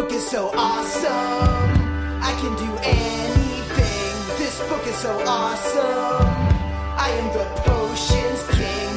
[0.00, 1.10] book is so awesome.
[2.22, 4.38] I can do anything.
[4.38, 6.24] This book is so awesome.
[6.96, 8.90] I am the potions king.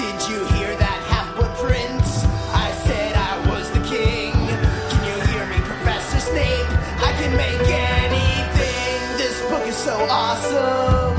[0.00, 2.24] Did you hear that half blood prince?
[2.54, 4.32] I said I was the king.
[4.32, 6.70] Can you hear me, Professor Snape?
[7.04, 7.68] I can make
[8.00, 9.18] anything.
[9.18, 11.18] This book is so awesome.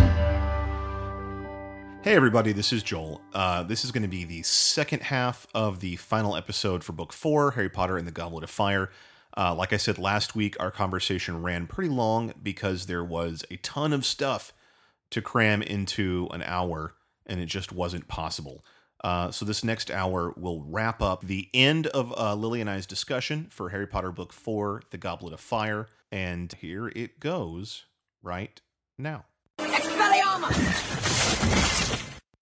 [2.01, 3.21] Hey, everybody, this is Joel.
[3.33, 7.13] Uh, this is going to be the second half of the final episode for Book
[7.13, 8.89] Four Harry Potter and the Goblet of Fire.
[9.37, 13.57] Uh, like I said last week, our conversation ran pretty long because there was a
[13.57, 14.51] ton of stuff
[15.11, 16.95] to cram into an hour,
[17.27, 18.65] and it just wasn't possible.
[19.03, 22.87] Uh, so, this next hour will wrap up the end of uh, Lily and I's
[22.87, 25.87] discussion for Harry Potter Book Four The Goblet of Fire.
[26.11, 27.85] And here it goes
[28.23, 28.59] right
[28.97, 29.25] now.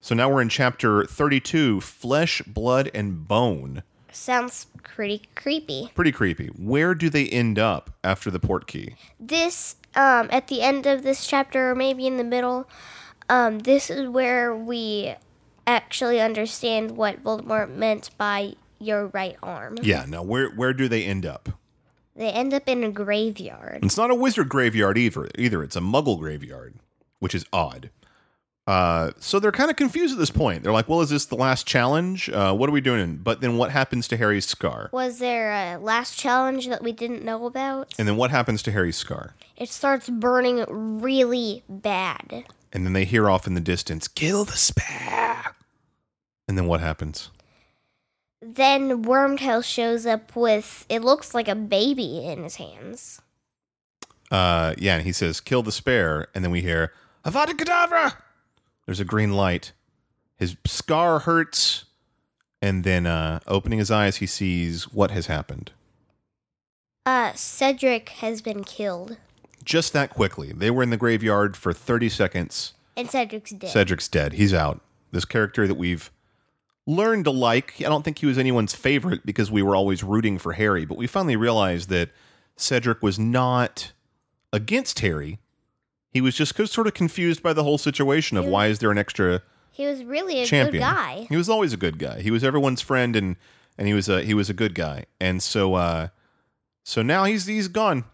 [0.05, 3.81] So now we're in chapter 32 Flesh, Blood, and Bone.
[4.15, 5.91] Sounds pretty creepy.
[5.93, 6.47] Pretty creepy.
[6.47, 8.95] Where do they end up after the port key?
[9.19, 12.67] This, um, at the end of this chapter, or maybe in the middle,
[13.29, 15.15] um, this is where we
[15.67, 19.77] actually understand what Voldemort meant by your right arm.
[19.81, 21.49] Yeah, now where where do they end up?
[22.15, 23.83] They end up in a graveyard.
[23.83, 25.27] It's not a wizard graveyard either.
[25.37, 26.75] Either it's a muggle graveyard,
[27.19, 27.89] which is odd.
[28.67, 30.63] Uh, so they're kind of confused at this point.
[30.63, 32.29] They're like, "Well, is this the last challenge?
[32.29, 34.89] Uh, what are we doing?" But then, what happens to Harry's scar?
[34.91, 37.93] Was there a last challenge that we didn't know about?
[37.99, 39.35] And then, what happens to Harry's scar?
[39.55, 42.45] It starts burning really bad.
[42.73, 45.53] And then they hear off in the distance, "Kill the spare."
[46.47, 47.29] And then, what happens?
[48.41, 53.21] Then Wormtail shows up with it looks like a baby in his hands.
[54.31, 56.91] Uh, yeah, and he says, "Kill the spare," and then we hear
[57.23, 58.15] "Avada Kedavra."
[58.85, 59.71] There's a green light.
[60.37, 61.85] His scar hurts,
[62.61, 65.71] and then uh, opening his eyes, he sees what has happened.
[67.05, 69.17] Uh, Cedric has been killed,
[69.63, 72.73] Just that quickly, they were in the graveyard for 30 seconds.
[72.97, 73.69] and Cedric's dead.
[73.69, 74.33] Cedric's dead.
[74.33, 74.81] He's out.
[75.11, 76.11] This character that we've
[76.87, 77.75] learned to like.
[77.79, 80.97] I don't think he was anyone's favorite because we were always rooting for Harry, but
[80.97, 82.09] we finally realized that
[82.57, 83.91] Cedric was not
[84.51, 85.39] against Harry.
[86.15, 88.97] He was just sort of confused by the whole situation of why is there an
[88.97, 90.81] extra he was really a champion?
[90.81, 91.25] good guy.
[91.27, 92.21] He was always a good guy.
[92.21, 93.35] He was everyone's friend and
[93.77, 95.07] and he was a he was a good guy.
[95.19, 96.07] And so uh
[96.85, 98.05] so now he's he's gone.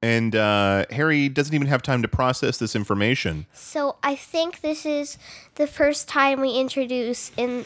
[0.00, 3.46] And uh Harry doesn't even have time to process this information.
[3.52, 5.18] So I think this is
[5.56, 7.64] the first time we introduce in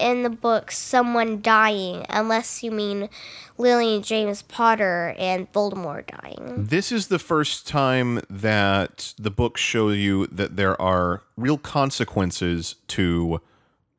[0.00, 3.08] in the book someone dying, unless you mean
[3.56, 6.66] Lily James Potter and Voldemort dying.
[6.66, 12.76] This is the first time that the books show you that there are real consequences
[12.88, 13.40] to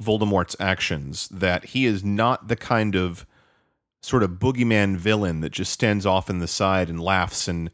[0.01, 3.25] Voldemort's actions, that he is not the kind of
[4.01, 7.69] sort of boogeyman villain that just stands off in the side and laughs and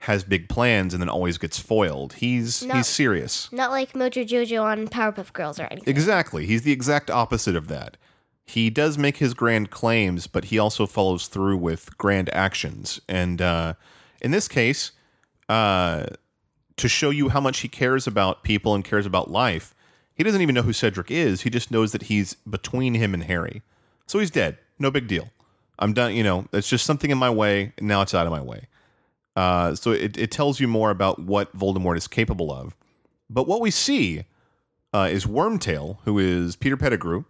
[0.00, 2.12] has big plans and then always gets foiled.
[2.14, 2.74] He's No.
[2.76, 3.50] he's serious.
[3.52, 5.90] Not like Mojo Jojo on Powerpuff Girls or anything.
[5.90, 6.46] Exactly.
[6.46, 7.96] He's the exact opposite of that.
[8.44, 13.00] He does make his grand claims, but he also follows through with grand actions.
[13.08, 13.74] And uh,
[14.22, 14.92] in this case,
[15.48, 16.06] uh,
[16.76, 19.74] to show you how much he cares about people and cares about life,
[20.14, 21.42] he doesn't even know who Cedric is.
[21.42, 23.62] He just knows that he's between him and Harry.
[24.06, 24.58] So he's dead.
[24.78, 25.28] No big deal.
[25.78, 26.14] I'm done.
[26.14, 27.72] You know, it's just something in my way.
[27.78, 28.66] And now it's out of my way.
[29.38, 32.74] Uh, so it, it tells you more about what Voldemort is capable of.
[33.30, 34.24] But what we see
[34.92, 37.22] uh, is Wormtail, who is Peter Pettigrew.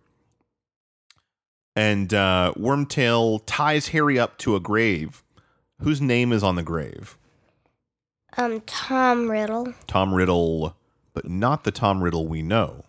[1.77, 5.23] And uh, Wormtail ties Harry up to a grave.
[5.83, 7.19] Whose name is on the grave?
[8.39, 9.75] Um, Tom Riddle.
[9.87, 10.75] Tom Riddle,
[11.13, 12.85] but not the Tom Riddle we know.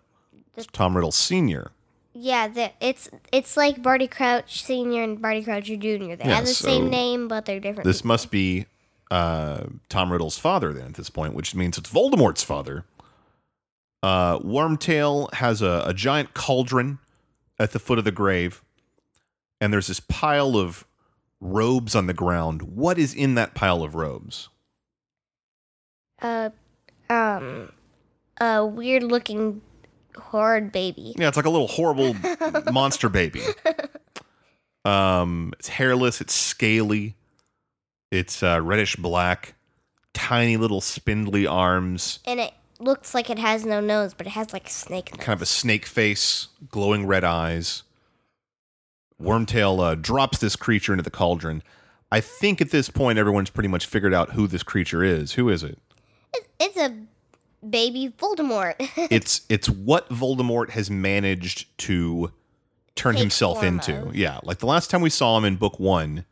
[0.56, 1.72] It's Tom Riddle Sr.
[2.14, 5.76] Yeah, the, it's it's like Barty Crouch Senior and Barty Crouch Jr.
[5.78, 7.86] They Yeah, have the so same name, but they're different.
[7.86, 8.66] This must be
[9.10, 12.84] uh, Tom Riddle's father then at this point, which means it's Voldemort's father.
[14.02, 16.98] Uh, Wormtail has a, a giant cauldron
[17.58, 18.62] at the foot of the grave,
[19.60, 20.84] and there's this pile of
[21.40, 22.62] robes on the ground.
[22.62, 24.48] What is in that pile of robes?
[26.22, 26.50] uh,
[27.08, 27.72] um,
[28.40, 29.60] a weird looking
[30.16, 31.14] horrid baby.
[31.18, 32.14] Yeah, it's like a little horrible
[32.72, 33.42] monster baby.
[34.84, 37.16] Um, it's hairless, it's scaly,
[38.10, 39.54] it's uh, reddish black,
[40.14, 42.18] tiny little spindly arms.
[42.24, 45.24] And it looks like it has no nose, but it has like a snake nose.
[45.24, 47.82] kind of a snake face, glowing red eyes.
[49.20, 51.62] Wormtail uh, drops this creature into the cauldron.
[52.10, 55.32] I think at this point everyone's pretty much figured out who this creature is.
[55.32, 55.78] Who is it?
[56.34, 56.94] It- It's a
[57.68, 58.74] baby Voldemort.
[59.10, 62.32] It's it's what Voldemort has managed to
[62.96, 64.08] turn Take himself into.
[64.08, 64.16] of.
[64.16, 66.24] Yeah, like the last time we saw him in book 1,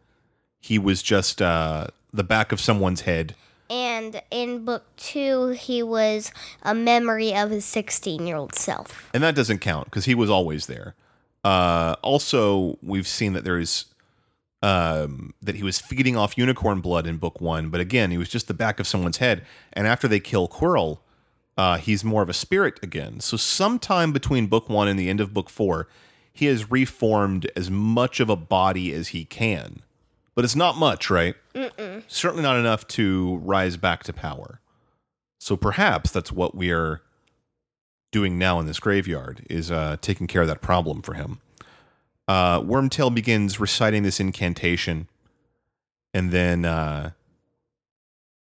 [0.60, 3.34] he was just uh, the back of someone's head.
[3.70, 6.32] And in book two, he was
[6.62, 9.10] a memory of his 16 year old self.
[9.12, 10.94] and that doesn't count because he was always there.
[11.44, 13.86] Uh, also, we've seen that there is
[14.62, 18.28] um, that he was feeding off unicorn blood in book one, but again, he was
[18.28, 19.44] just the back of someone's head.
[19.72, 20.98] And after they kill Quirrell,
[21.56, 23.20] uh, he's more of a spirit again.
[23.20, 25.88] So, sometime between book one and the end of book four,
[26.32, 29.82] he has reformed as much of a body as he can,
[30.38, 31.34] but it's not much, right?
[31.52, 32.04] Mm-mm.
[32.06, 34.60] Certainly not enough to rise back to power.
[35.40, 37.02] So perhaps that's what we are
[38.12, 41.40] doing now in this graveyard is uh, taking care of that problem for him.
[42.28, 45.08] Uh, Wormtail begins reciting this incantation,
[46.14, 47.10] and then uh,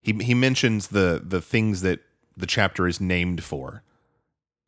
[0.03, 1.99] he he mentions the the things that
[2.37, 3.83] the chapter is named for: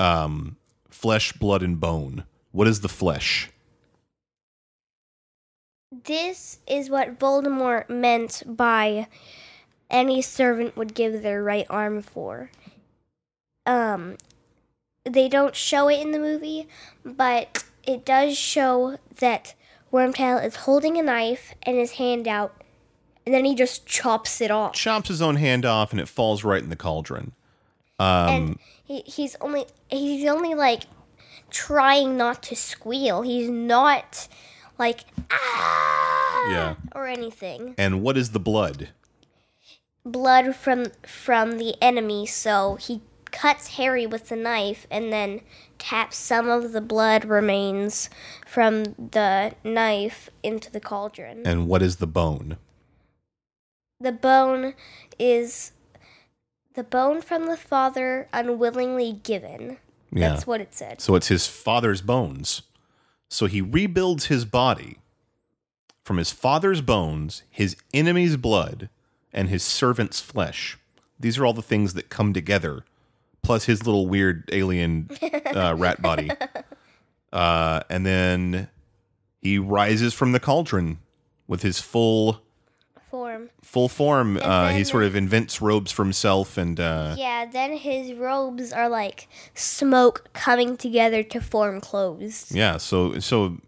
[0.00, 0.56] um,
[0.90, 2.24] flesh, blood, and bone.
[2.50, 3.52] What is the flesh?
[6.04, 9.06] This is what Voldemort meant by
[9.90, 12.50] any servant would give their right arm for.
[13.66, 14.16] Um,
[15.04, 16.68] they don't show it in the movie,
[17.04, 19.54] but it does show that
[19.92, 22.54] Wormtail is holding a knife and his hand out,
[23.24, 24.74] and then he just chops it off.
[24.74, 27.32] Chops his own hand off, and it falls right in the cauldron.
[27.98, 30.84] Um, and he, he's only he's only like
[31.50, 33.22] trying not to squeal.
[33.22, 34.26] He's not
[34.78, 36.74] like ah Yeah.
[36.94, 37.74] or anything.
[37.78, 38.88] and what is the blood?
[40.04, 43.00] Blood from from the enemy, so he
[43.30, 45.40] cuts Harry with the knife and then
[45.78, 48.08] taps some of the blood remains
[48.46, 51.42] from the knife into the cauldron.
[51.46, 52.58] And what is the bone?
[54.00, 54.74] The bone
[55.18, 55.72] is
[56.74, 59.78] the bone from the father unwillingly given.
[60.12, 60.28] Yeah.
[60.30, 61.00] That's what it said.
[61.00, 62.62] So it's his father's bones.
[63.28, 64.98] So he rebuilds his body
[66.04, 68.88] from his father's bones, his enemy's blood,
[69.32, 70.78] and his servant's flesh.
[71.18, 72.84] These are all the things that come together,
[73.42, 75.08] plus his little weird alien
[75.54, 76.30] uh, rat body.
[77.32, 78.68] Uh, and then
[79.40, 80.98] he rises from the cauldron
[81.46, 82.42] with his full
[83.14, 83.50] Form.
[83.62, 84.38] full form.
[84.42, 88.88] Uh, he sort of invents robes for himself, and uh, Yeah, then his robes are
[88.88, 92.50] like smoke coming together to form clothes.
[92.52, 93.58] Yeah, so so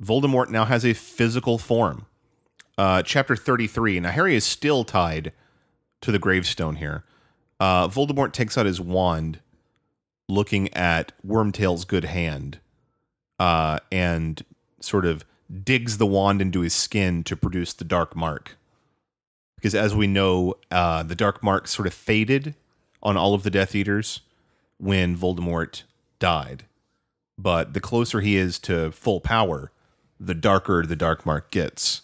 [0.00, 2.06] Voldemort now has a physical form.
[2.78, 4.00] Uh, chapter 33.
[4.00, 5.32] Now Harry is still tied
[6.00, 7.04] to the gravestone here.
[7.60, 9.40] Uh, Voldemort takes out his wand,
[10.26, 12.60] looking at Wormtail's good hand,
[13.38, 14.42] uh, and
[14.80, 15.26] sort of
[15.64, 18.56] digs the wand into his skin to produce the dark mark.
[19.56, 22.54] Because as we know, uh, the dark mark sort of faded
[23.02, 24.20] on all of the Death Eaters
[24.78, 25.82] when Voldemort
[26.18, 26.64] died
[27.38, 29.70] but the closer he is to full power,
[30.18, 32.02] the darker the dark mark gets.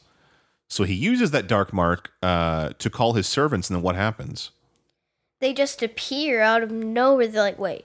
[0.68, 4.50] So he uses that dark mark uh, to call his servants, and then what happens?
[5.40, 7.26] They just appear out of nowhere.
[7.26, 7.84] They're like, wait,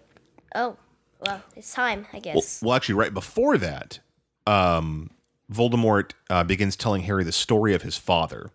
[0.55, 0.77] oh,
[1.19, 2.61] well, it's time, I Well, guess.
[2.61, 3.99] well, actually, right before that,
[4.45, 5.09] um,
[5.51, 8.51] Voldemort uh, begins telling Harry the story of his father,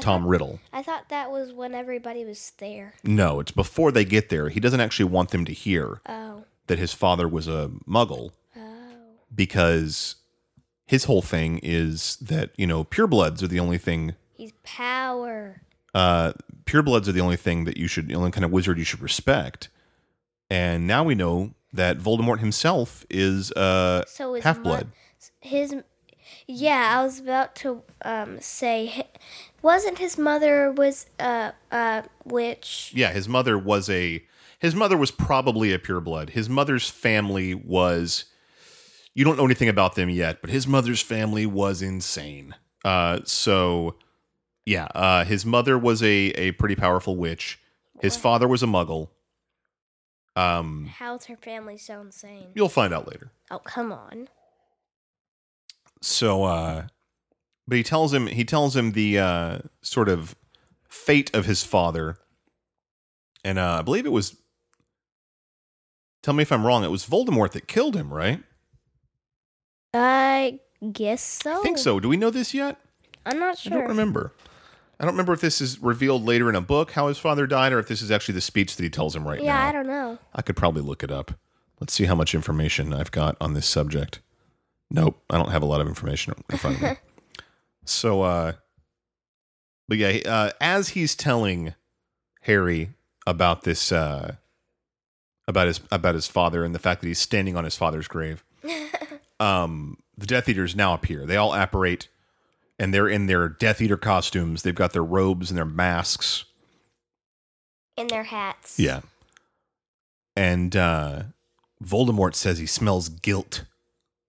[0.00, 0.60] Tom Riddle.
[0.72, 2.94] I thought that was when everybody was there.
[3.02, 4.48] No, it's before they get there.
[4.50, 8.60] He doesn't actually want them to hear Oh, that his father was a muggle oh.
[9.34, 10.16] because
[10.86, 15.62] his whole thing is that, you know, purebloods are the only thing He's power.
[15.94, 16.32] uh,
[16.64, 19.00] purebloods are the only thing that you should, the only kind of wizard you should
[19.00, 19.68] respect.
[20.50, 24.88] And now we know that Voldemort himself is uh, So his half mo- blood.
[25.40, 25.74] his,
[26.46, 29.06] yeah, I was about to um say,
[29.66, 32.92] wasn't his mother was uh uh witch?
[32.94, 34.24] yeah, his mother was a.
[34.58, 36.30] His mother was probably a pureblood.
[36.30, 38.24] His mother's family was.
[39.14, 42.54] You don't know anything about them yet, but his mother's family was insane.
[42.84, 43.96] Uh, so,
[44.64, 47.58] yeah, uh, his mother was a a pretty powerful witch.
[48.00, 49.08] His father was a muggle.
[50.36, 52.48] Um, How's her family so insane?
[52.54, 53.32] you'll find out later.
[53.50, 54.28] Oh, come on.
[56.02, 56.86] so uh
[57.68, 60.34] but he tells him he tells him the uh sort of
[60.88, 62.16] fate of his father
[63.44, 64.36] and uh i believe it was
[66.22, 68.42] tell me if i'm wrong it was voldemort that killed him right
[69.94, 70.60] I
[70.92, 71.58] guess so.
[71.60, 72.78] i think so do we know this yet
[73.24, 73.72] I'm not sure.
[73.72, 74.32] i don't remember
[75.00, 77.72] i don't remember if this is revealed later in a book how his father died
[77.72, 79.68] or if this is actually the speech that he tells him right Yeah, now Yeah,
[79.68, 80.18] I don't know.
[80.34, 81.32] I could probably look it up.
[81.80, 84.20] Let's see how much information I've got on this subject.
[84.90, 86.88] Nope, I don't have a lot of information in front of me.
[87.88, 88.52] so, uh,
[89.88, 91.74] but yeah, uh, as he's telling
[92.42, 92.90] Harry
[93.26, 94.36] about this, uh,
[95.48, 98.44] about his about his father and the fact that he's standing on his father's grave,
[99.40, 101.24] um, the Death Eaters now appear.
[101.26, 102.08] They all apparate,
[102.78, 104.62] and they're in their Death Eater costumes.
[104.62, 106.44] They've got their robes and their masks.
[107.96, 108.78] In their hats.
[108.78, 109.00] Yeah.
[110.34, 111.22] And uh,
[111.82, 113.64] Voldemort says he smells guilt,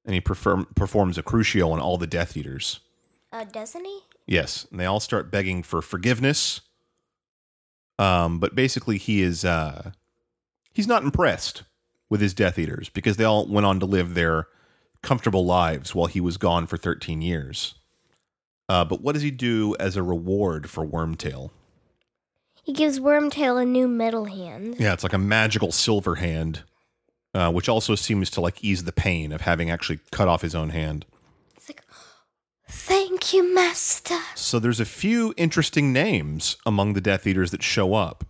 [0.05, 2.79] and he perform- performs a crucio on all the Death Eaters.
[3.31, 3.99] Uh, doesn't he?
[4.25, 6.61] Yes, and they all start begging for forgiveness.
[7.99, 9.91] Um, but basically, he is uh,
[10.73, 11.63] he's not impressed
[12.09, 14.47] with his Death Eaters because they all went on to live their
[15.01, 17.75] comfortable lives while he was gone for 13 years.
[18.69, 21.51] Uh, but what does he do as a reward for Wormtail?
[22.63, 24.75] He gives Wormtail a new metal hand.
[24.77, 26.63] Yeah, it's like a magical silver hand,
[27.33, 30.53] uh, which also seems to like ease the pain of having actually cut off his
[30.53, 31.05] own hand.
[32.69, 34.17] Thank you, Master.
[34.35, 38.25] So there's a few interesting names among the Death Eaters that show up.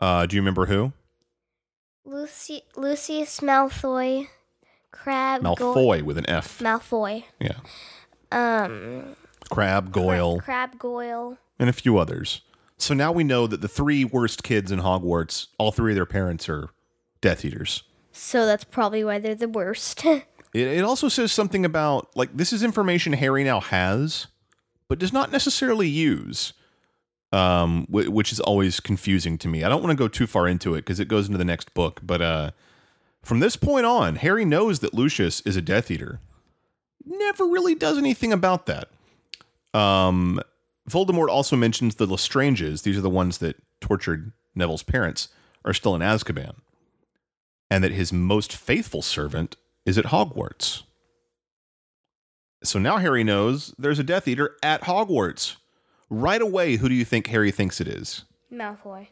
[0.00, 0.92] Uh, do you remember who?
[2.04, 4.28] Lucy, Lucius Malfoy,
[4.90, 6.58] Crabbe, Malfoy with an F.
[6.60, 7.58] Malfoy, Yeah.
[8.32, 9.14] um,
[9.50, 11.36] Crabbe, Goyle, Crabbe Goyle.
[11.58, 12.40] and a few others.
[12.78, 16.06] So now we know that the three worst kids in Hogwarts, all three of their
[16.06, 16.70] parents are
[17.20, 17.82] Death Eaters.
[18.12, 20.02] So that's probably why they're the worst.
[20.58, 24.26] It, it also says something about, like, this is information Harry now has,
[24.88, 26.52] but does not necessarily use,
[27.32, 29.62] um, wh- which is always confusing to me.
[29.62, 31.72] I don't want to go too far into it because it goes into the next
[31.74, 32.50] book, but uh,
[33.22, 36.20] from this point on, Harry knows that Lucius is a Death Eater.
[37.04, 38.88] Never really does anything about that.
[39.74, 40.40] Um,
[40.90, 45.28] Voldemort also mentions the Lestranges, these are the ones that tortured Neville's parents,
[45.64, 46.54] are still in Azkaban,
[47.70, 49.56] and that his most faithful servant
[49.88, 50.82] is at Hogwarts.
[52.62, 55.56] So now Harry knows there's a Death Eater at Hogwarts.
[56.10, 58.24] Right away, who do you think Harry thinks it is?
[58.52, 59.08] Malfoy.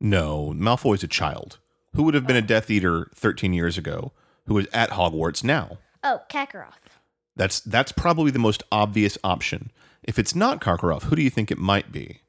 [0.00, 1.58] No, Malfoy's a child.
[1.94, 4.12] Who would have been a Death Eater 13 years ago
[4.46, 5.78] who is at Hogwarts now?
[6.04, 6.98] Oh, Karkaroff.
[7.34, 9.70] That's that's probably the most obvious option.
[10.02, 12.20] If it's not Karkaroff, who do you think it might be?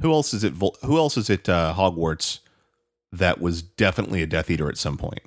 [0.00, 0.54] Who else is it?
[0.54, 1.48] Who else is it?
[1.48, 2.38] uh, Hogwarts
[3.12, 5.22] that was definitely a Death Eater at some point?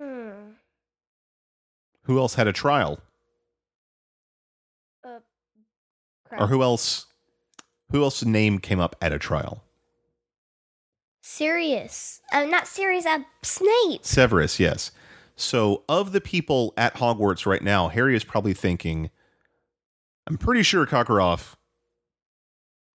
[0.00, 0.30] Hmm.
[2.08, 3.00] Who else had a trial?
[5.04, 5.20] Uh,
[6.32, 7.04] Or who else?
[7.90, 9.62] Who else's name came up at a trial?
[11.20, 12.22] Sirius.
[12.32, 13.04] Uh, not Sirius.
[13.04, 14.04] Uh, Snape.
[14.06, 14.90] Severus, yes.
[15.36, 19.10] So, of the people at Hogwarts right now, Harry is probably thinking,
[20.26, 21.56] I'm pretty sure Karkaroff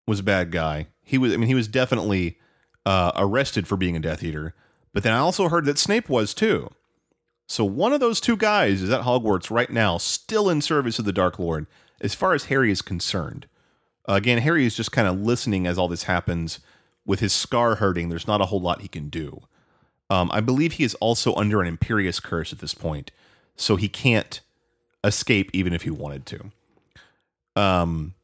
[0.06, 0.88] was a bad guy.
[1.00, 2.38] He was, I mean, he was definitely
[2.84, 4.54] uh, arrested for being a Death Eater.
[4.92, 6.68] But then I also heard that Snape was too.
[7.48, 11.06] So, one of those two guys is at Hogwarts right now, still in service of
[11.06, 11.66] the Dark Lord,
[11.98, 13.46] as far as Harry is concerned.
[14.06, 16.60] Uh, again, Harry is just kind of listening as all this happens.
[17.06, 19.40] With his scar hurting, there's not a whole lot he can do.
[20.10, 23.12] Um, I believe he is also under an Imperius curse at this point,
[23.56, 24.42] so he can't
[25.02, 26.52] escape even if he wanted to.
[27.56, 28.14] Um,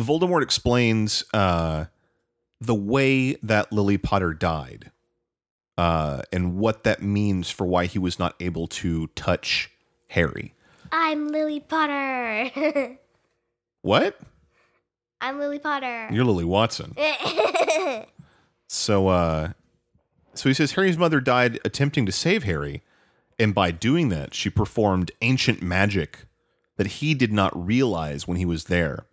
[0.00, 1.84] Voldemort explains uh,
[2.60, 4.90] the way that Lily Potter died
[5.78, 9.70] uh, and what that means for why he was not able to touch
[10.08, 10.54] Harry.
[10.90, 12.98] I'm Lily Potter.
[13.82, 14.16] What?
[15.20, 16.08] I'm Lily Potter.
[16.12, 16.94] You're Lily Watson.
[18.68, 19.50] So uh
[20.34, 22.82] so he says Harry's mother died attempting to save Harry,
[23.38, 26.20] and by doing that, she performed ancient magic
[26.76, 29.04] that he did not realize when he was there.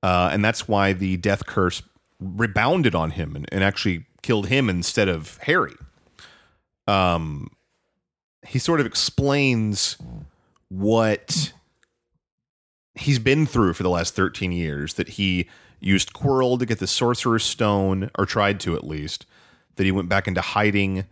[0.00, 1.82] Uh, and that's why the death curse
[2.20, 5.76] rebounded on him and, and actually killed him instead of Harry.
[6.88, 7.50] Um
[8.46, 9.96] he sort of explains
[10.68, 11.52] what
[12.94, 15.48] he's been through for the last 13 years that he
[15.80, 19.26] used Quirrell to get the Sorcerer's Stone, or tried to at least.
[19.76, 21.04] That he went back into hiding.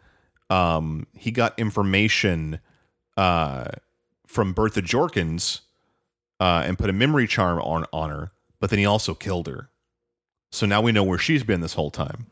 [0.49, 2.61] Um, he got information
[3.17, 3.69] uh,
[4.27, 5.61] from Bertha Jorkins
[6.41, 9.69] uh, and put a memory charm on, on her, but then he also killed her.
[10.51, 12.27] So now we know where she's been this whole time.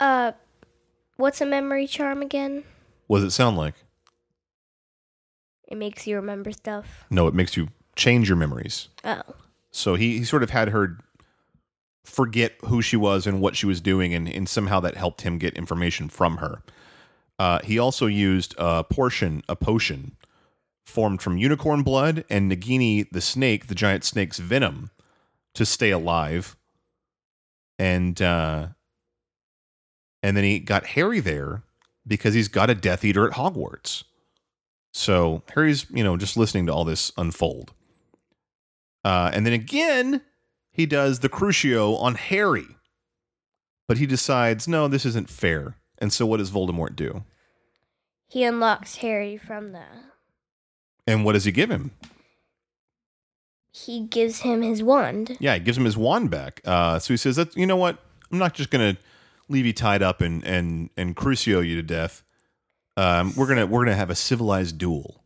[0.00, 0.32] Uh,
[1.16, 2.64] what's a memory charm again?
[3.06, 3.74] What does it sound like?
[5.66, 7.04] It makes you remember stuff.
[7.10, 8.88] No, it makes you change your memories.
[9.04, 9.22] Oh.
[9.70, 10.98] So he, he sort of had her
[12.04, 15.38] forget who she was and what she was doing, and, and somehow that helped him
[15.38, 16.62] get information from her.
[17.38, 20.16] Uh, he also used a portion, a potion
[20.84, 24.90] formed from unicorn blood and Nagini the snake, the giant snake's venom,
[25.54, 26.56] to stay alive.
[27.78, 28.68] And uh,
[30.24, 31.62] and then he got Harry there
[32.06, 34.04] because he's got a Death Eater at Hogwarts.
[34.90, 37.74] So Harry's, you know, just listening to all this unfold.
[39.04, 40.22] Uh, and then again,
[40.72, 42.64] he does the Crucio on Harry.
[43.86, 45.76] But he decides, no, this isn't fair.
[45.98, 47.24] And so what does Voldemort do?
[48.26, 49.84] He unlocks Harry from the.
[51.06, 51.90] And what does he give him?
[53.72, 55.36] he gives him his wand.
[55.40, 56.62] Yeah, he gives him his wand back.
[56.64, 57.98] Uh, so he says, that, "You know what?
[58.30, 58.96] I'm not just gonna
[59.48, 62.22] leave you tied up and and and crucio you to death.
[62.96, 65.24] Um, we're gonna we're gonna have a civilized duel."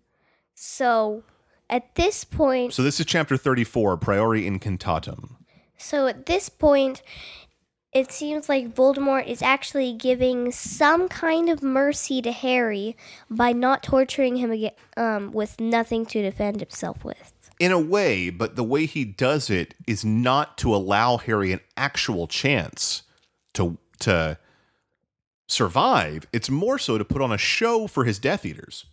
[0.54, 1.22] So
[1.70, 5.36] at this point, So this is chapter 34, Priori Incantatem.
[5.76, 7.02] so at this point,
[7.92, 12.96] it seems like Voldemort is actually giving some kind of mercy to Harry
[13.30, 17.32] by not torturing him again, um, with nothing to defend himself with.
[17.60, 21.60] In a way, but the way he does it is not to allow Harry an
[21.76, 23.02] actual chance
[23.54, 24.38] to to
[25.48, 26.26] survive.
[26.32, 28.84] It's more so to put on a show for his Death Eaters.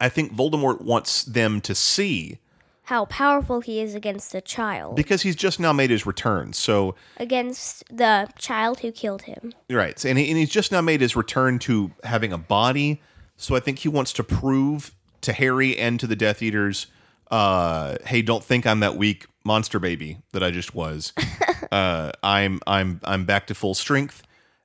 [0.00, 2.40] I think Voldemort wants them to see
[2.84, 6.52] How powerful he is against a child, because he's just now made his return.
[6.52, 9.52] So against the child who killed him.
[9.70, 10.04] Right.
[10.04, 13.00] And, he, and he's just now made his return to having a body.
[13.36, 16.88] So I think he wants to prove to Harry and to the Death Eaters,
[17.30, 21.12] uh, hey, don't think I'm that weak monster baby that I just was.
[21.72, 24.22] uh, I'm I'm I'm back to full strength,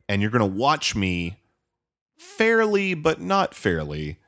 [0.08, 1.38] and you're gonna watch me
[2.18, 4.20] fairly but not fairly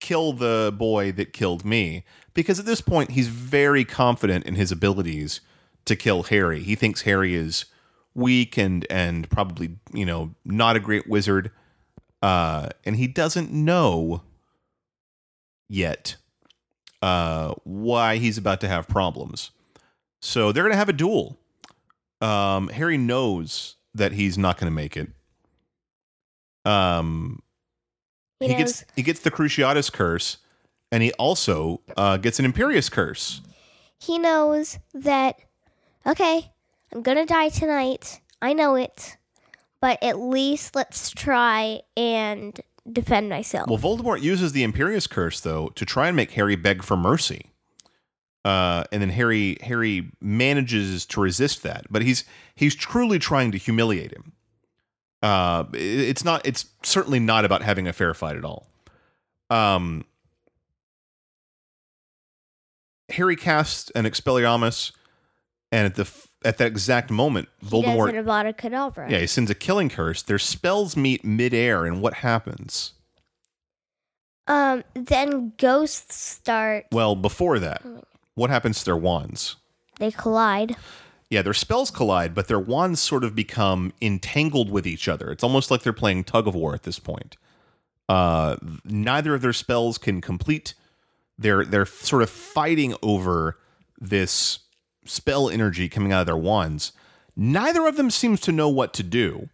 [0.00, 2.04] kill the boy that killed me.
[2.32, 5.40] Because at this point he's very confident in his abilities
[5.84, 6.62] to kill Harry.
[6.62, 7.66] He thinks Harry is
[8.14, 11.50] weak and and probably you know not a great wizard
[12.22, 14.22] uh and he doesn't know
[15.68, 16.16] yet
[17.02, 19.52] uh why he's about to have problems
[20.20, 21.38] so they're gonna have a duel
[22.20, 25.08] um harry knows that he's not gonna make it
[26.64, 27.42] um
[28.40, 30.38] He, he gets he gets the cruciatus curse
[30.92, 33.40] and he also uh gets an imperius curse
[34.00, 35.38] he knows that
[36.06, 36.50] okay,
[36.92, 38.20] I'm gonna die tonight.
[38.40, 39.18] I know it,
[39.80, 42.58] but at least let's try and
[42.90, 43.68] defend myself.
[43.68, 47.52] Well, Voldemort uses the Imperius Curse though to try and make Harry beg for mercy.
[48.44, 53.58] Uh, and then Harry Harry manages to resist that, but he's he's truly trying to
[53.58, 54.32] humiliate him.
[55.22, 56.46] Uh, it's not.
[56.46, 58.66] It's certainly not about having a fair fight at all.
[59.50, 60.04] Um,
[63.10, 64.92] Harry casts an Expelliarmus,
[65.70, 66.10] and at the
[66.44, 69.10] at that exact moment, Voldemort does an Avada Kedavra.
[69.10, 70.22] yeah, he sends a killing curse.
[70.22, 72.92] Their spells meet midair, and what happens?
[74.46, 74.82] Um.
[74.94, 76.86] Then ghosts start.
[76.90, 77.82] Well, before that,
[78.34, 79.56] what happens to their wands?
[79.98, 80.76] They collide.
[81.28, 85.30] Yeah, their spells collide, but their wands sort of become entangled with each other.
[85.30, 87.36] It's almost like they're playing tug of war at this point.
[88.08, 90.74] Uh, neither of their spells can complete.
[91.38, 93.58] They're they're sort of fighting over
[94.00, 94.58] this
[95.04, 96.92] spell energy coming out of their wands.
[97.36, 99.48] Neither of them seems to know what to do.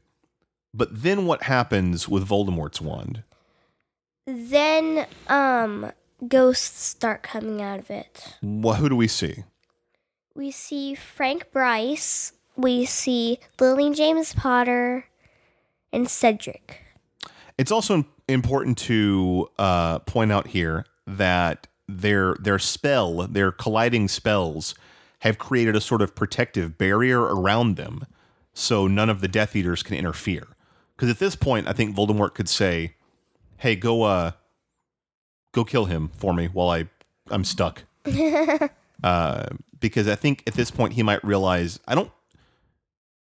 [0.72, 3.22] But then what happens with Voldemort's wand?
[4.26, 5.92] Then um
[6.26, 8.36] ghosts start coming out of it.
[8.42, 9.44] Well, who do we see?
[10.34, 12.32] We see Frank Bryce.
[12.56, 15.06] We see Lily James Potter
[15.92, 16.82] and Cedric.
[17.58, 24.74] It's also important to uh, point out here that their their spell, their colliding spells,
[25.20, 28.06] have created a sort of protective barrier around them,
[28.52, 30.48] so none of the Death Eaters can interfere.
[30.96, 32.94] Because at this point, I think Voldemort could say,
[33.58, 34.32] "Hey, go uh,
[35.56, 36.88] go kill him for me while I
[37.30, 37.82] I'm stuck."
[39.02, 39.46] uh,
[39.80, 42.10] because I think at this point he might realize I don't.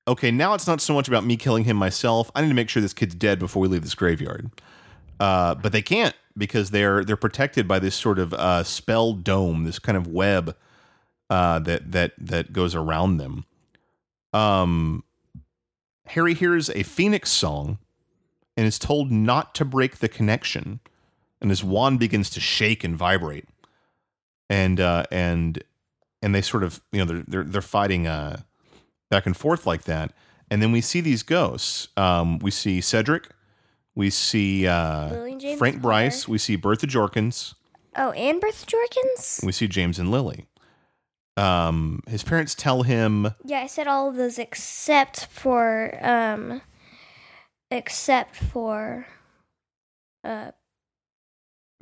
[0.05, 2.29] Okay, now it's not so much about me killing him myself.
[2.35, 4.51] I need to make sure this kid's dead before we leave this graveyard.
[5.17, 9.63] Uh, but they can't because they're they're protected by this sort of uh, spell dome,
[9.63, 10.57] this kind of web
[11.29, 13.45] uh, that that that goes around them.
[14.33, 15.03] Um,
[16.07, 17.77] Harry hears a phoenix song
[18.57, 20.79] and is told not to break the connection,
[21.43, 23.45] and his wand begins to shake and vibrate,
[24.49, 25.63] and uh, and
[26.23, 28.41] and they sort of you know they're they're, they're fighting uh,
[29.11, 30.11] back and forth like that,
[30.49, 31.89] and then we see these ghosts.
[31.97, 33.29] Um, we see Cedric,
[33.93, 35.27] we see uh,
[35.57, 35.81] Frank.
[35.81, 37.53] Bryce, we see Bertha Jorkins,
[37.95, 39.45] Oh, and Bertha Jorkins?
[39.45, 40.47] we see James and Lily.
[41.35, 46.61] Um, his parents tell him Yeah, I said all of those except for um
[47.71, 49.07] except for
[50.23, 50.51] uh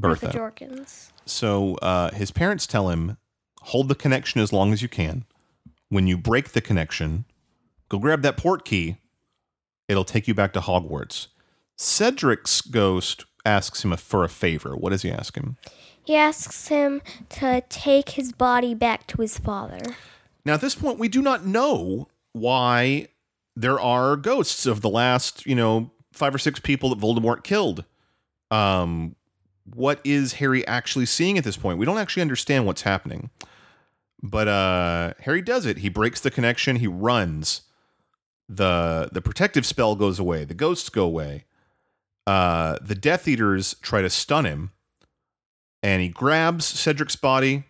[0.01, 0.37] Bertha, Bertha.
[0.37, 1.11] Jorkins.
[1.25, 3.17] So uh, his parents tell him,
[3.61, 5.25] hold the connection as long as you can.
[5.89, 7.25] When you break the connection,
[7.89, 8.97] go grab that port key.
[9.87, 11.27] It'll take you back to Hogwarts.
[11.77, 14.75] Cedric's ghost asks him for a favor.
[14.75, 15.57] What does he ask him?
[16.03, 19.81] He asks him to take his body back to his father.
[20.45, 23.07] Now, at this point, we do not know why
[23.55, 27.83] there are ghosts of the last, you know, five or six people that Voldemort killed.
[28.49, 29.15] Um,
[29.75, 31.77] what is Harry actually seeing at this point?
[31.77, 33.29] We don't actually understand what's happening.
[34.23, 35.77] But uh, Harry does it.
[35.77, 36.77] He breaks the connection.
[36.77, 37.62] He runs.
[38.47, 40.45] the The protective spell goes away.
[40.45, 41.45] The ghosts go away.
[42.27, 44.71] Uh, the Death Eaters try to stun him,
[45.81, 47.63] and he grabs Cedric's body.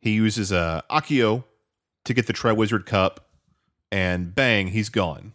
[0.00, 1.44] He uses a Accio
[2.04, 3.28] to get the Triwizard Cup,
[3.92, 5.32] and bang, he's gone.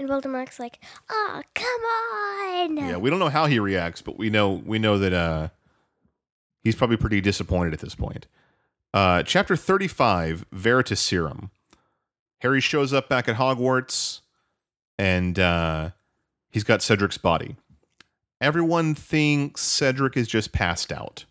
[0.00, 4.30] And Voldemort's like, "Oh, come on!" Yeah, we don't know how he reacts, but we
[4.30, 5.48] know we know that uh,
[6.64, 8.26] he's probably pretty disappointed at this point.
[8.94, 11.50] Uh, chapter thirty-five, Veritaserum.
[12.38, 14.22] Harry shows up back at Hogwarts,
[14.98, 15.90] and uh,
[16.48, 17.56] he's got Cedric's body.
[18.40, 21.26] Everyone thinks Cedric is just passed out,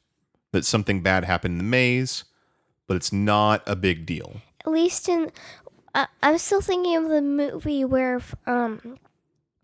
[0.52, 2.24] that something bad happened in the maze,
[2.86, 4.42] but it's not a big deal.
[4.66, 5.32] At least in,
[5.93, 8.97] uh, I'm still thinking of the movie where, um,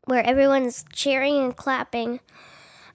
[0.05, 2.19] where everyone's cheering and clapping,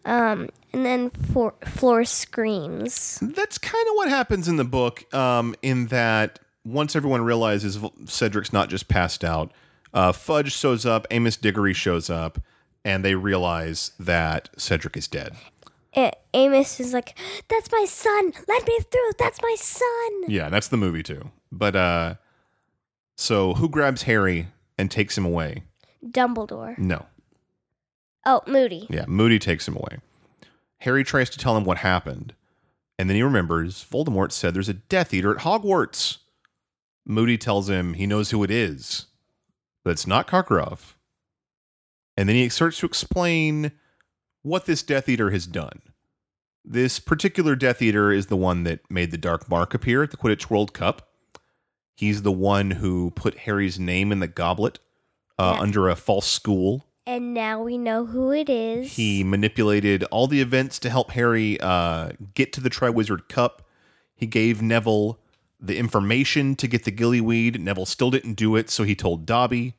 [0.04, 3.18] um, and then for, Fleur screams.
[3.20, 8.52] That's kind of what happens in the book, um, in that once everyone realizes Cedric's
[8.52, 9.52] not just passed out,
[9.92, 12.38] uh, Fudge shows up, Amos Diggory shows up,
[12.84, 15.34] and they realize that Cedric is dead.
[16.32, 18.32] Amos is like, "That's my son!
[18.46, 19.10] Let me through!
[19.18, 21.30] That's my son!" Yeah, that's the movie too.
[21.50, 22.14] But uh,
[23.20, 25.64] so who grabs Harry and takes him away?
[26.02, 26.78] Dumbledore.
[26.78, 27.04] No.
[28.24, 28.86] Oh, Moody.
[28.88, 29.98] Yeah, Moody takes him away.
[30.78, 32.34] Harry tries to tell him what happened,
[32.98, 36.18] and then he remembers Voldemort said there's a Death Eater at Hogwarts.
[37.04, 39.06] Moody tells him he knows who it is,
[39.84, 40.94] but it's not Karkaroff.
[42.16, 43.72] And then he starts to explain
[44.42, 45.82] what this Death Eater has done.
[46.64, 50.16] This particular Death Eater is the one that made the Dark Mark appear at the
[50.16, 51.09] Quidditch World Cup.
[52.00, 54.78] He's the one who put Harry's name in the goblet
[55.38, 55.60] uh, Yeah.
[55.62, 56.86] under a false school.
[57.06, 58.94] And now we know who it is.
[58.96, 63.68] He manipulated all the events to help Harry uh, get to the Triwizard Cup.
[64.16, 65.18] He gave Neville
[65.60, 67.58] the information to get the Gillyweed.
[67.58, 69.74] Neville still didn't do it, so he told Dobby.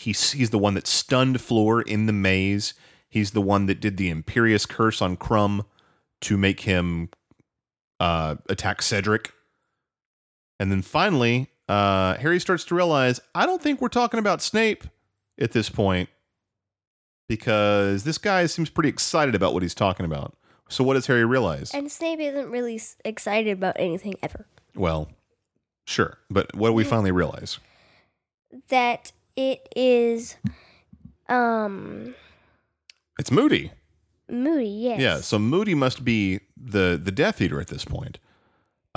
[0.00, 2.74] He's, he's the one that stunned Fleur in the maze.
[3.08, 5.64] He's the one that did the Imperius Curse on Krum
[6.22, 7.10] to make him
[8.00, 9.32] uh, attack Cedric.
[10.58, 14.84] And then finally, uh, Harry starts to realize I don't think we're talking about Snape
[15.38, 16.08] at this point
[17.28, 20.36] because this guy seems pretty excited about what he's talking about.
[20.68, 21.72] So what does Harry realize?
[21.74, 24.46] and Snape isn't really excited about anything ever.
[24.74, 25.08] well,
[25.86, 27.58] sure, but what do we finally realize?
[28.68, 30.36] That it is,
[31.28, 32.14] um,
[33.18, 33.70] It's Moody.
[34.28, 34.66] Moody.
[34.68, 35.00] Yes.
[35.00, 38.18] Yeah, so Moody must be the the Death Eater at this point.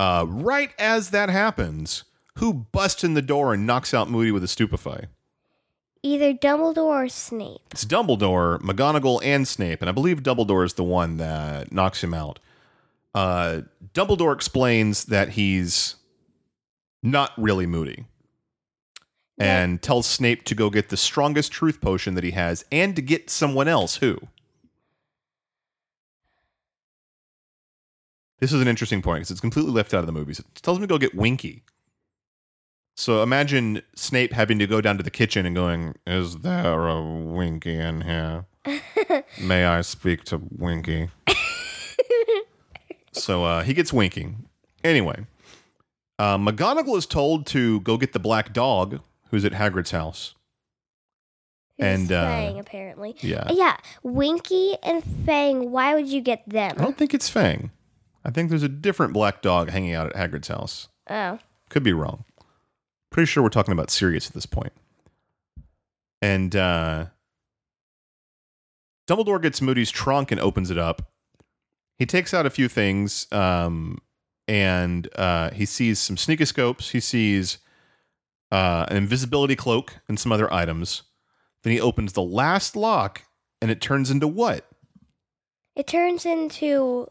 [0.00, 2.04] Uh, right as that happens,
[2.36, 5.08] who busts in the door and knocks out Moody with a stupefy?
[6.02, 7.60] Either Dumbledore or Snape.
[7.70, 12.14] It's Dumbledore, McGonagall, and Snape, and I believe Dumbledore is the one that knocks him
[12.14, 12.38] out.
[13.14, 13.60] Uh,
[13.92, 15.96] Dumbledore explains that he's
[17.02, 18.06] not really Moody,
[19.38, 23.02] and tells Snape to go get the strongest truth potion that he has, and to
[23.02, 23.96] get someone else.
[23.96, 24.16] Who?
[28.40, 30.38] This is an interesting point because it's completely left out of the movies.
[30.38, 31.62] It tells him to go get Winky.
[32.96, 37.02] So imagine Snape having to go down to the kitchen and going, "Is there a
[37.02, 38.46] Winky in here?
[39.42, 41.10] May I speak to Winky?"
[43.12, 44.34] so uh, he gets Winky.
[44.82, 45.26] Anyway,
[46.18, 49.00] uh, McGonagall is told to go get the black dog
[49.30, 50.34] who's at Hagrid's house.
[51.78, 53.16] Who's And, uh, Fang, apparently.
[53.20, 55.70] Yeah, Yeah, Winky and Fang.
[55.70, 56.74] Why would you get them?
[56.78, 57.70] I don't think it's Fang.
[58.24, 60.88] I think there's a different black dog hanging out at Hagrid's house.
[61.08, 62.24] Oh, Could be wrong.
[63.10, 64.72] Pretty sure we're talking about Sirius at this point.
[66.22, 67.06] And uh,
[69.08, 71.10] Dumbledore gets Moody's trunk and opens it up.
[71.98, 73.98] He takes out a few things, um,
[74.46, 76.90] and uh, he sees some sneakoscopes.
[76.90, 77.58] He sees
[78.52, 81.02] uh, an invisibility cloak and some other items.
[81.62, 83.22] Then he opens the last lock,
[83.60, 84.66] and it turns into what?
[85.76, 87.06] it turns into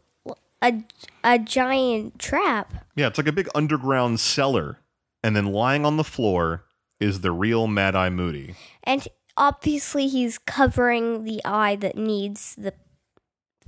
[0.62, 0.82] a
[1.24, 2.86] a giant trap.
[2.96, 4.78] Yeah, it's like a big underground cellar.
[5.22, 6.64] And then lying on the floor
[6.98, 8.54] is the real Mad Eye Moody.
[8.84, 12.72] And obviously, he's covering the eye that needs the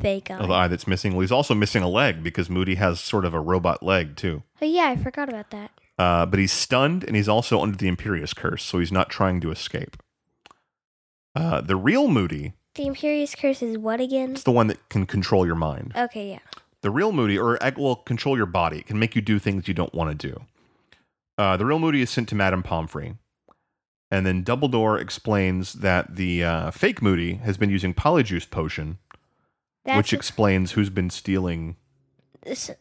[0.01, 0.39] fake eye.
[0.41, 1.13] Oh, the eye that's missing.
[1.13, 4.43] Well, he's also missing a leg because Moody has sort of a robot leg too.
[4.63, 5.71] oh, yeah, I forgot about that.
[5.99, 9.41] Uh, but he's stunned and he's also under the Imperius Curse, so he's not trying
[9.43, 9.97] to escape.
[11.35, 14.33] Uh, the real Moody The Imperius Curse is what again?
[14.33, 15.93] It's the one that can control your mind.
[15.97, 16.39] Okay, yeah.
[16.83, 18.79] The real Moody, or uh, well, control your body.
[18.79, 20.43] It can make you do things you don't want to do.
[21.39, 23.17] Uh, the real Moody is sent to Madame Pomfrey.
[24.11, 28.99] And then Dumbledore explains that the uh, fake Moody has been using Polyjuice Potion,
[29.85, 31.77] That's which explains who's been stealing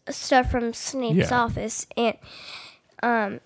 [0.10, 1.42] stuff from Snape's Yeah.
[1.42, 2.18] office, and
[3.02, 3.40] um,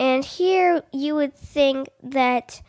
[0.00, 2.62] and here you would think that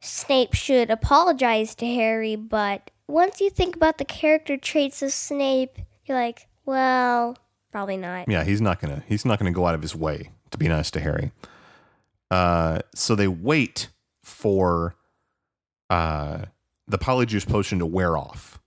[0.00, 5.78] Snape should apologize to Harry, but once you think about the character traits of Snape,
[6.06, 7.36] you're like, well,
[7.72, 8.28] probably not.
[8.28, 10.90] Yeah, he's not gonna he's not gonna go out of his way to be nice
[10.92, 11.32] to Harry.
[12.30, 13.88] Uh, so they wait
[14.22, 14.96] for
[15.90, 16.44] uh
[16.88, 18.60] the polyjuice potion to wear off,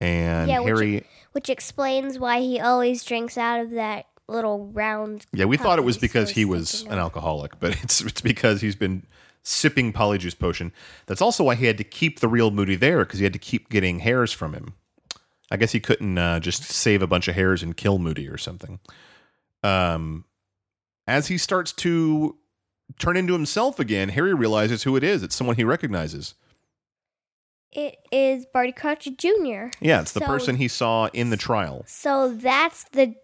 [0.00, 1.04] and Yeah, which- Harry.
[1.32, 5.26] Which explains why he always drinks out of that little round.
[5.32, 8.60] yeah, we thought it was because he was was an alcoholic, but it's it's because
[8.60, 9.02] he's been
[9.42, 10.72] sipping polyjuice potion.
[11.06, 13.38] That's also why he had to keep the real Moody there because he had to
[13.40, 14.74] keep getting hairs from him.
[15.54, 18.36] I guess he couldn't uh, just save a bunch of hairs and kill Moody or
[18.36, 18.80] something.
[19.62, 20.24] Um,
[21.06, 22.36] as he starts to
[22.98, 25.22] turn into himself again, Harry realizes who it is.
[25.22, 26.34] It's someone he recognizes.
[27.70, 29.68] It is Barty Crouch Jr.
[29.80, 31.84] Yeah, it's the So- person he saw in the trial.
[31.86, 33.14] So that's the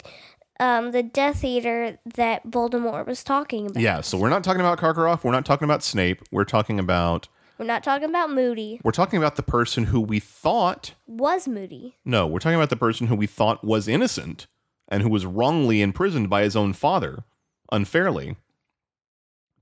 [0.60, 3.80] um the Death Eater that Voldemort was talking about.
[3.82, 5.24] Yeah, so we're not talking about Karkaroff.
[5.24, 6.22] We're not talking about Snape.
[6.30, 7.26] We're talking about
[7.60, 8.80] We're not talking about Moody.
[8.82, 11.94] we're talking about the person who we thought Was Moody.
[12.06, 14.46] no, we're talking about the person who we thought was innocent
[14.88, 17.22] and who was wrongly imprisoned by his own father
[17.70, 18.38] unfairly.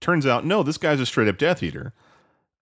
[0.00, 1.92] Turns out, no, this guy's a straight up Death Eater.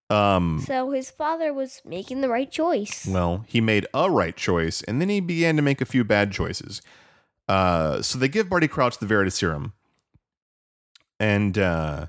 [0.08, 3.06] Um, So his father was making the right choice.
[3.06, 6.32] Well, he made a right choice, and then he began to make a few bad
[6.32, 6.80] choices.
[7.46, 9.72] Uh, so they give Barty Crouch the Veritaserum
[11.20, 12.06] and uh,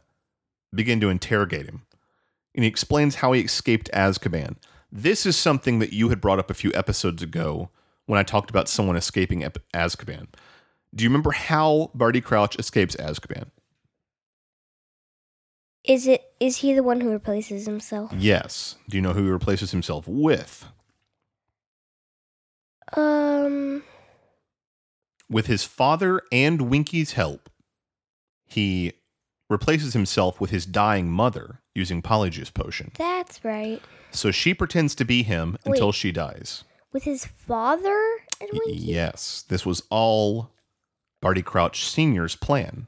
[0.74, 1.82] begin to interrogate him.
[2.58, 4.58] And he explains how he escaped Azkaban.
[4.92, 7.70] This is something that you had brought up a few episodes ago
[8.08, 10.28] when I talked about someone escaping Azkaban.
[10.96, 13.52] Do you remember how Barty Crouch escapes Azkaban?
[15.84, 18.12] Is it is he the one who replaces himself?
[18.18, 18.76] Yes.
[18.90, 20.66] Do you know who he replaces himself with?
[22.94, 23.84] Um
[25.30, 27.50] with his father and Winky's help,
[28.46, 28.94] he
[29.50, 32.92] replaces himself with his dying mother using Polyjuice Potion.
[32.98, 33.82] that's right.
[34.12, 36.64] So she pretends to be him until she dies.
[36.92, 38.00] With his father
[38.42, 40.52] and Y- Yes, this was all
[41.22, 42.88] Barty Crouch Sr.'s plan.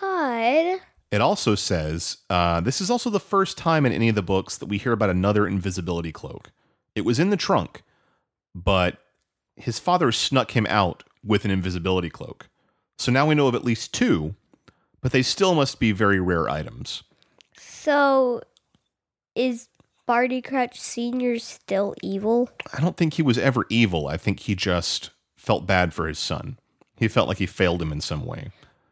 [0.00, 0.80] God.
[1.10, 4.58] It also says uh, this is also the first time in any of the books
[4.58, 6.50] that we hear about another invisibility cloak.
[6.94, 7.82] It was in the trunk,
[8.54, 8.98] but
[9.56, 12.48] his father snuck him out with an invisibility cloak.
[12.98, 14.34] So now we know of at least two,
[15.06, 17.04] but they still must be very rare items.
[17.56, 18.40] So
[19.36, 19.68] is
[20.04, 22.50] Barty Crouch Senior still evil?
[22.76, 24.08] I don't think he was ever evil.
[24.08, 26.58] I think he just felt bad for his son.
[26.96, 28.50] He felt like he failed him in some way.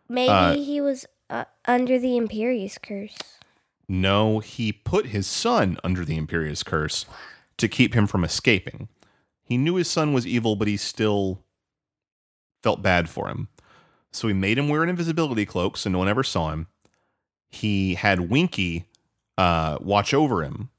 [0.08, 3.18] Maybe Uh, he was uh, under the Imperius curse.
[3.88, 7.06] No, he put his son under the Imperius curse
[7.56, 8.86] to keep him from escaping.
[9.42, 11.42] He knew his son was evil, but he still
[12.62, 13.48] felt bad for him.
[14.14, 16.68] So he made him wear an invisibility cloak so no one ever saw him.
[17.50, 18.84] He had Winky
[19.36, 20.70] uh, watch over him,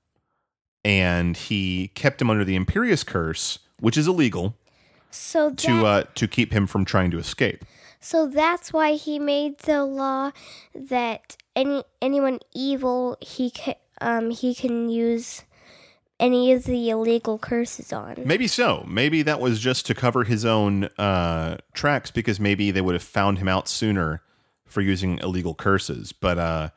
[0.85, 4.55] and he kept him under the Imperius curse, which is illegal,
[5.11, 7.65] So that, to uh, to keep him from trying to escape.
[7.99, 10.31] so that's why he made the law
[10.73, 15.43] that any anyone evil he can um he can use
[16.19, 18.15] any of the illegal curses on.
[18.25, 18.83] Maybe so.
[18.87, 23.03] Maybe that was just to cover his own uh, tracks because maybe they would have
[23.03, 24.21] found him out sooner
[24.65, 26.11] for using illegal curses.
[26.13, 26.69] But uh,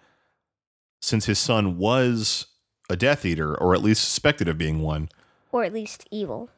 [1.01, 2.46] since his son was
[2.90, 5.09] a Death Eater, or at least suspected of being one,
[5.53, 6.51] Or at least evil.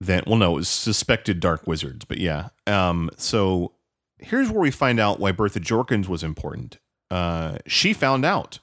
[0.00, 2.04] then well, no, it was suspected dark wizards.
[2.04, 3.72] But yeah, um, so
[4.18, 6.78] here's where we find out why Bertha Jorkins was important.
[7.10, 8.58] Uh, she found out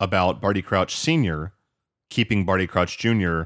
[0.00, 1.52] about Barty Crouch Senior
[2.12, 3.44] keeping Barty Crouch Jr.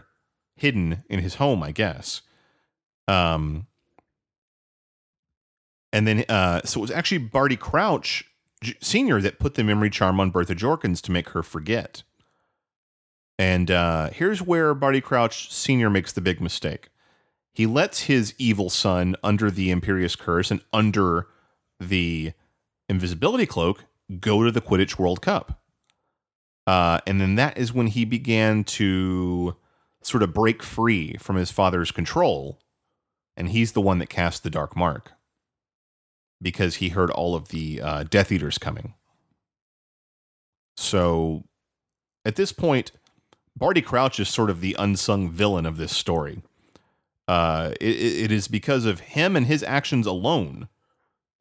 [0.56, 2.22] hidden in his home, I guess.
[3.06, 3.68] Um,
[5.92, 8.24] and then, uh, so it was actually Barty Crouch
[8.80, 9.20] Sr.
[9.20, 12.02] that put the memory charm on Bertha Jorkins to make her forget.
[13.38, 15.88] And uh, here's where Barty Crouch Sr.
[15.88, 16.88] makes the big mistake.
[17.52, 21.28] He lets his evil son under the Imperius Curse and under
[21.78, 22.32] the
[22.88, 23.84] invisibility cloak
[24.18, 25.60] go to the Quidditch World Cup.
[26.66, 29.56] Uh, and then that is when he began to
[30.02, 32.58] sort of break free from his father's control.
[33.36, 35.12] And he's the one that cast the dark mark
[36.40, 38.94] because he heard all of the uh, Death Eaters coming.
[40.76, 41.44] So
[42.24, 42.92] at this point,
[43.56, 46.42] Barty Crouch is sort of the unsung villain of this story.
[47.28, 50.68] Uh, it, it is because of him and his actions alone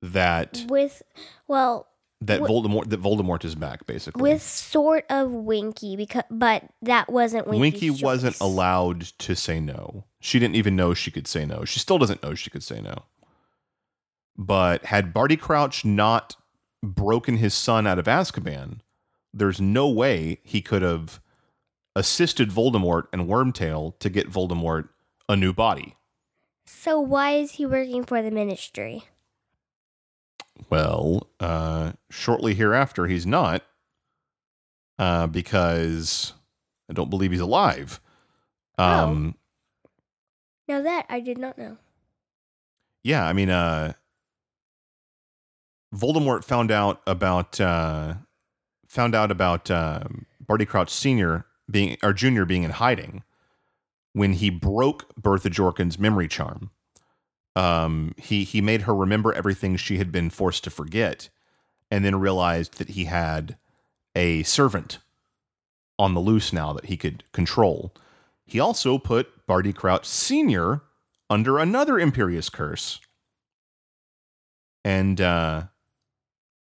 [0.01, 1.01] that With
[1.47, 1.88] well,
[2.21, 4.21] that Voldemort that Voldemort is back, basically.
[4.21, 10.06] with sort of Winky because but that wasn't Winky's Winky wasn't allowed to say no.
[10.19, 11.65] She didn't even know she could say no.
[11.65, 13.04] She still doesn't know she could say no.
[14.38, 16.36] But had Barty Crouch not
[16.84, 18.80] broken his son out of Azkaban,
[19.34, 21.19] there's no way he could have
[21.95, 24.89] assisted Voldemort and Wormtail to get Voldemort
[25.30, 25.95] a new body.
[26.65, 29.04] So why is he working for the ministry?
[30.70, 33.63] Well, uh, shortly hereafter, he's not,
[34.98, 36.34] uh, because
[36.89, 38.00] I don't believe he's alive.
[38.78, 39.36] Um,
[40.68, 41.78] Now that I did not know.
[43.04, 43.94] Yeah, I mean, uh,
[45.94, 48.15] Voldemort found out about uh,
[48.88, 53.24] found out about um Barty Crouch Senior being or Junior being in hiding
[54.13, 56.72] when he broke Bertha Jorkins' memory charm.
[57.56, 61.30] Um, he he made her remember everything she had been forced to forget,
[61.89, 63.58] and then realized that he had
[64.15, 65.00] a servant
[65.98, 67.94] on the loose now that he could control.
[68.46, 70.82] He also put Barty Crouch Senior
[71.30, 73.00] under another Imperius curse,
[74.84, 75.63] and uh,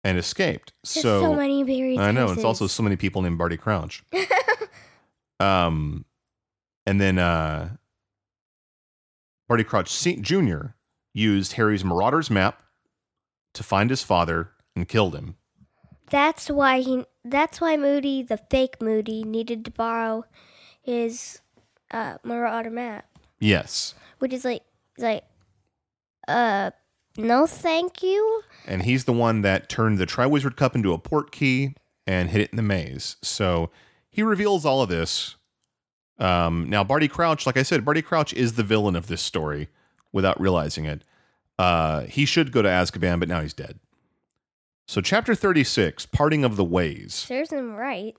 [0.04, 0.72] and escaped.
[0.82, 1.98] There's so, many Barties.
[1.98, 4.02] I know it's also so many people named Barty Crouch.
[5.40, 6.04] um,
[6.86, 7.70] and then uh,
[9.48, 10.74] Barty Crouch Jr.
[11.12, 12.62] used Harry's Marauder's map
[13.54, 15.36] to find his father and killed him.
[16.10, 17.04] That's why he.
[17.24, 20.24] That's why Moody, the fake Moody, needed to borrow
[20.82, 21.40] his
[21.92, 23.06] uh, Marauder map,
[23.38, 24.62] Yes, which is like,
[24.98, 25.22] like,
[26.26, 26.72] uh,
[27.16, 28.42] no, thank you.
[28.66, 31.74] and he's the one that turned the Triwizard Cup into a portkey
[32.06, 33.16] and hid it in the maze.
[33.22, 33.70] So
[34.10, 35.36] he reveals all of this.
[36.18, 39.68] Um, now, Barty Crouch, like I said, Barty Crouch is the villain of this story
[40.12, 41.02] without realizing it.
[41.58, 43.78] Uh, he should go to Azkaban, but now he's dead.
[44.86, 47.14] So, chapter 36, Parting of the Ways.
[47.14, 48.16] Serves him right.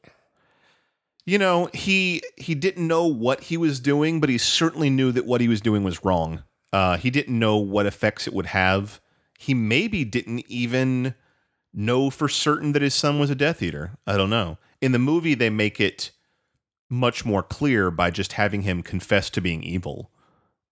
[1.26, 5.26] You know, he he didn't know what he was doing, but he certainly knew that
[5.26, 6.44] what he was doing was wrong.
[6.74, 9.00] Uh, he didn't know what effects it would have.
[9.40, 11.16] He maybe didn't even
[11.74, 13.92] know for certain that his son was a Death Eater.
[14.06, 14.58] I don't know.
[14.82, 16.12] In the movie, they make it
[16.90, 20.12] much more clear by just having him confess to being evil.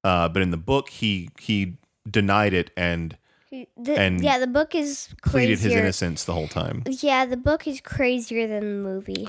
[0.03, 1.77] Uh, but in the book, he he
[2.09, 3.17] denied it and
[3.51, 6.83] The, And yeah, the book is pleaded his innocence the whole time.
[6.87, 9.27] Yeah, the book is crazier than the movie.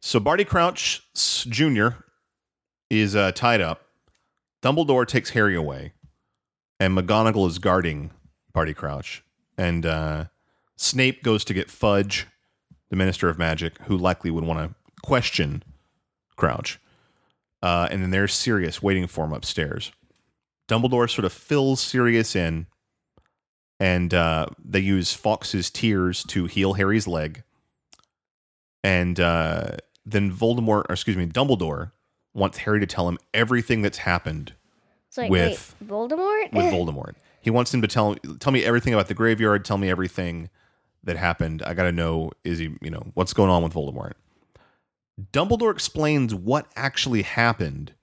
[0.00, 1.88] So Barty Crouch Jr.
[2.88, 3.82] is uh, tied up.
[4.62, 5.92] Dumbledore takes Harry away,
[6.78, 8.10] and McGonagall is guarding
[8.52, 9.22] Barty Crouch.
[9.58, 10.24] And uh,
[10.76, 12.26] Snape goes to get Fudge,
[12.88, 15.62] the Minister of Magic, who likely would want to question
[16.36, 16.80] Crouch.
[17.62, 19.92] Uh, and then there's Sirius waiting for him upstairs.
[20.70, 22.66] Dumbledore sort of fills Sirius in,
[23.80, 27.42] and uh, they use Fawkes's tears to heal Harry's leg.
[28.84, 31.90] And uh, then Voldemort, or excuse me, Dumbledore
[32.32, 34.54] wants Harry to tell him everything that's happened
[35.16, 36.52] like, With- wait, Voldemort?
[36.52, 37.14] with Voldemort.
[37.40, 39.64] He wants him to tell tell me everything about the graveyard.
[39.64, 40.50] Tell me everything
[41.04, 41.62] that happened.
[41.62, 44.12] I got to know is he you know what's going on with Voldemort.
[45.32, 47.94] Dumbledore explains what actually happened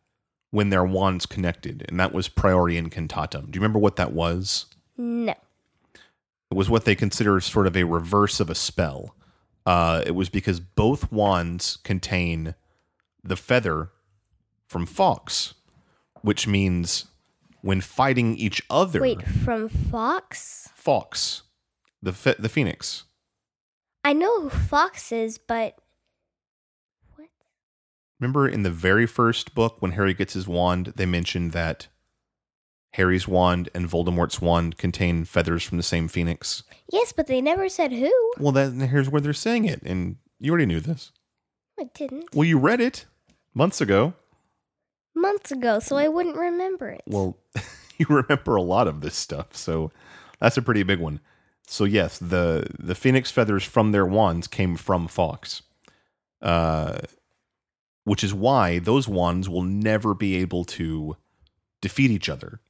[0.52, 3.52] when their wands connected, and that was priori incantatem.
[3.52, 4.66] Do you remember what that was?
[4.98, 5.34] no.
[6.50, 9.14] It was what they consider sort of a reverse of a spell.
[9.66, 12.56] Uh, it was because both wands contain
[13.22, 13.90] the feather
[14.66, 15.56] from Fawkes,
[16.22, 17.08] which means
[17.62, 20.70] when fighting each other, Wait, from Fawkes?
[20.74, 21.44] Fawkes,
[22.02, 23.04] the phe- the phoenix.
[24.06, 25.78] I know who Fawkes is, but?
[28.20, 31.88] Remember in the very first book when Harry gets his wand, they mentioned that
[32.94, 36.64] Harry's wand and Voldemort's wand contain feathers from the same phoenix.
[36.92, 38.32] Yes, but they never said who.
[38.40, 41.12] Well, then here's where they're saying it, and you already knew this.
[41.80, 42.34] I didn't.
[42.34, 43.06] Well, you read it
[43.54, 44.14] months ago.
[45.14, 47.04] Months ago, so I wouldn't remember it.
[47.06, 47.38] Well,
[47.98, 49.92] you remember a lot of this stuff, so
[50.40, 51.20] that's a pretty big one.
[51.68, 55.62] So yes, the the phoenix feathers from their wands came from Fawkes,
[56.42, 57.00] uh,
[58.08, 61.18] which is why those wands will never be able to
[61.82, 62.62] defeat each other.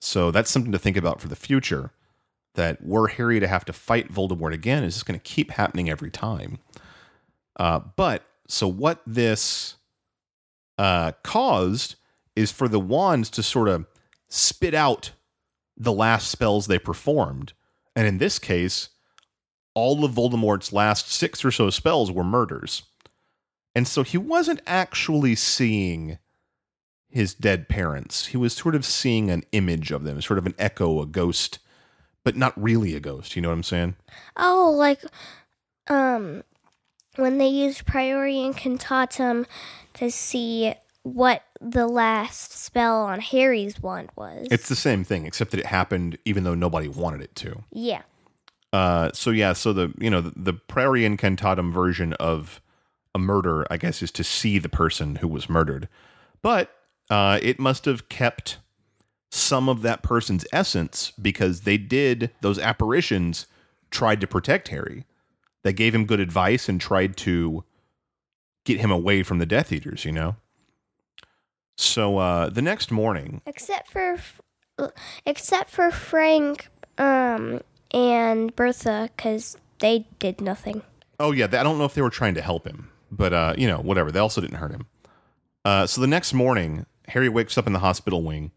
[0.00, 1.90] So that's something to think about for the future.
[2.54, 5.90] That were Harry to have to fight Voldemort again, is just going to keep happening
[5.90, 6.58] every time.
[7.58, 9.76] Uh, but so what this
[10.78, 11.96] uh, caused
[12.36, 13.86] is for the wands to sort of
[14.28, 15.10] spit out
[15.76, 17.52] the last spells they performed.
[17.96, 18.90] And in this case,
[19.74, 22.82] all of Voldemort's last six or so spells were murders.
[23.74, 26.18] And so he wasn't actually seeing
[27.08, 28.26] his dead parents.
[28.26, 31.58] He was sort of seeing an image of them, sort of an echo, a ghost,
[32.24, 33.36] but not really a ghost.
[33.36, 33.96] You know what I'm saying?
[34.36, 35.04] Oh, like,
[35.88, 36.42] um,
[37.16, 39.46] when they used priori incantatem
[39.94, 44.46] to see what the last spell on Harry's wand was.
[44.50, 47.64] It's the same thing, except that it happened even though nobody wanted it to.
[47.72, 48.02] yeah.
[48.72, 52.60] Uh, so yeah, so the you know the, the Priori Incantatem version of
[53.14, 55.88] a murder, I guess, is to see the person who was murdered,
[56.42, 56.74] but
[57.10, 58.58] uh, it must have kept
[59.30, 63.46] some of that person's essence because they did those apparitions
[63.90, 65.04] tried to protect Harry.
[65.62, 67.64] They gave him good advice and tried to
[68.64, 70.04] get him away from the Death Eaters.
[70.04, 70.36] You know.
[71.76, 74.18] So uh, the next morning, Except for
[75.26, 77.60] except for Frank um
[77.92, 80.82] and Bertha cuz they did nothing.
[81.18, 83.66] Oh yeah, I don't know if they were trying to help him, but uh, you
[83.66, 84.10] know, whatever.
[84.10, 84.86] They also didn't hurt him.
[85.64, 88.52] Uh, so the next morning, Harry wakes up in the hospital wing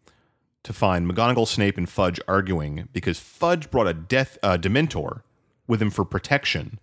[0.63, 5.21] to find McGonagall, Snape, and Fudge arguing because Fudge brought a death uh, Dementor
[5.67, 6.79] with him for protection.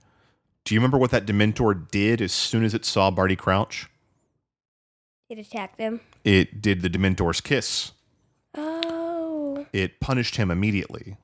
[0.64, 3.88] Do you remember what that Dementor did as soon as it saw Barty Crouch?
[5.30, 6.00] It attacked him.
[6.24, 7.92] It did the Dementor's kiss.
[8.54, 9.66] Oh.
[9.72, 11.16] It punished him immediately.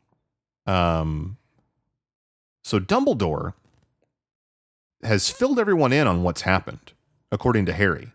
[0.66, 1.36] Um,
[2.64, 3.55] so Dumbledore
[5.03, 6.92] has filled everyone in on what's happened,
[7.30, 8.12] according to Harry.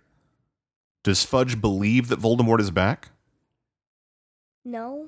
[1.04, 3.10] Does Fudge believe that Voldemort is back?
[4.64, 5.08] No.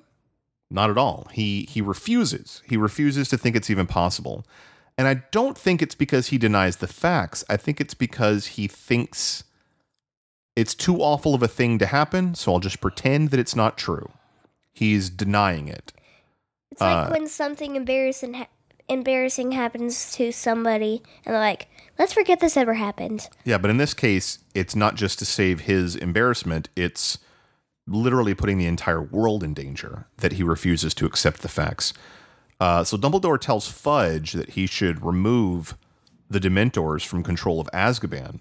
[0.72, 1.28] Not at all.
[1.32, 2.62] He he refuses.
[2.66, 4.46] He refuses to think it's even possible.
[4.98, 7.44] And I don't think it's because he denies the facts.
[7.50, 9.44] I think it's because he thinks
[10.56, 13.78] it's too awful of a thing to happen, so I'll just pretend that it's not
[13.78, 14.12] true.
[14.72, 15.92] He's denying it.
[16.72, 18.48] It's like Uh, when something embarrassing ha-
[18.90, 21.68] embarrassing happens to somebody and they're like,
[21.98, 25.62] "Let's forget this ever happened." Yeah, but in this case, it's not just to save
[25.62, 27.20] his embarrassment, it's
[27.88, 31.94] literally putting the entire world in danger that he refuses to accept the facts.
[32.60, 35.76] Uh, so Dumbledore tells Fudge that he should remove
[36.30, 38.40] the Dementors from control of Azkaban,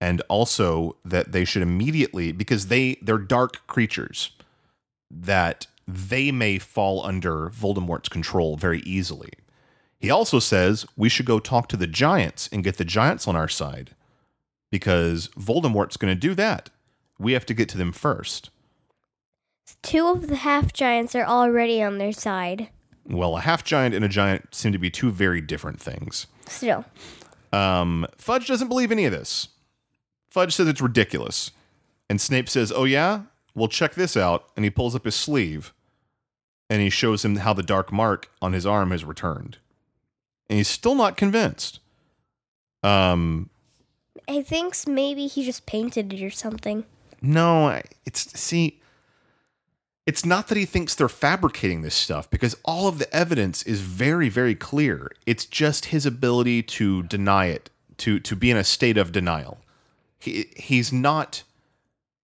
[0.00, 4.32] and also that they should immediately, because they they're dark creatures,
[5.10, 9.30] that they may fall under Voldemort's control very easily.
[9.98, 13.34] He also says we should go talk to the giants and get the giants on
[13.34, 13.94] our side
[14.70, 16.68] because Voldemort's going to do that.
[17.18, 18.50] We have to get to them first.
[19.82, 22.68] Two of the half giants are already on their side.
[23.06, 26.26] Well, a half giant and a giant seem to be two very different things.
[26.46, 26.84] Still,
[27.52, 29.48] Um, Fudge doesn't believe any of this.
[30.28, 31.50] Fudge says it's ridiculous.
[32.10, 33.22] And Snape says, Oh, yeah?
[33.54, 34.44] Well, check this out.
[34.54, 35.72] And he pulls up his sleeve
[36.70, 39.58] and he shows him how the dark mark on his arm has returned.
[40.48, 41.80] And he's still not convinced.
[42.82, 43.50] Um,
[44.26, 46.84] he thinks maybe he just painted it or something.
[47.20, 48.80] No, it's see
[50.06, 53.80] it's not that he thinks they're fabricating this stuff because all of the evidence is
[53.80, 55.10] very very clear.
[55.26, 59.58] It's just his ability to deny it, to to be in a state of denial.
[60.18, 61.42] He he's not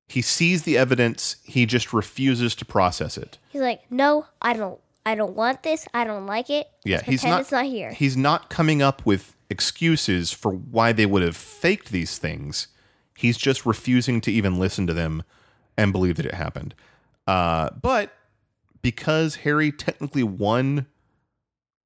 [0.08, 3.38] he sees the evidence, he just refuses to process it.
[3.50, 4.78] He's like, "No, I don't.
[5.06, 5.86] I don't want this.
[5.92, 6.68] I don't like it.
[6.84, 10.50] Yeah, Let's he's pretend not It's not here." He's not coming up with excuses for
[10.52, 12.68] why they would have faked these things.
[13.16, 15.22] He's just refusing to even listen to them
[15.76, 16.74] and believe that it happened.
[17.26, 18.12] Uh, but
[18.82, 20.86] because Harry technically won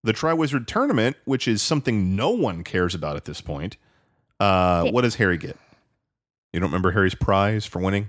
[0.02, 3.76] the Triwizard Tournament, which is something no one cares about at this point,
[4.40, 5.56] uh, what does Harry get?
[6.52, 8.08] You don't remember Harry's prize for winning?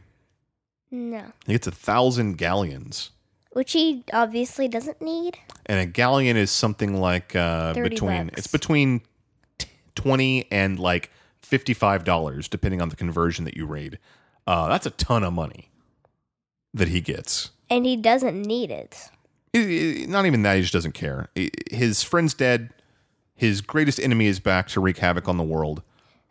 [0.92, 3.12] no, He gets a thousand galleons.
[3.52, 5.38] which he obviously doesn't need.
[5.68, 8.38] and a galleon is something like uh, 30 between bucks.
[8.40, 9.02] it's between
[9.60, 11.12] t- twenty and like
[11.42, 14.00] fifty five dollars, depending on the conversion that you raid.
[14.48, 15.70] Uh, that's a ton of money
[16.74, 17.52] that he gets.
[17.70, 19.10] And he doesn't need it.
[19.56, 21.30] I- I- not even that; he just doesn't care.
[21.70, 22.72] His friend's dead.
[23.36, 25.82] His greatest enemy is back to wreak havoc on the world.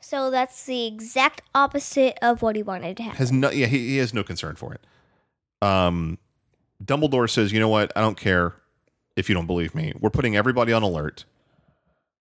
[0.08, 3.18] So that's the exact opposite of what he wanted to happen.
[3.18, 4.80] Has no, yeah, he, he has no concern for it.
[5.60, 6.16] Um,
[6.82, 7.92] Dumbledore says, "You know what?
[7.94, 8.54] I don't care
[9.16, 9.92] if you don't believe me.
[10.00, 11.26] We're putting everybody on alert."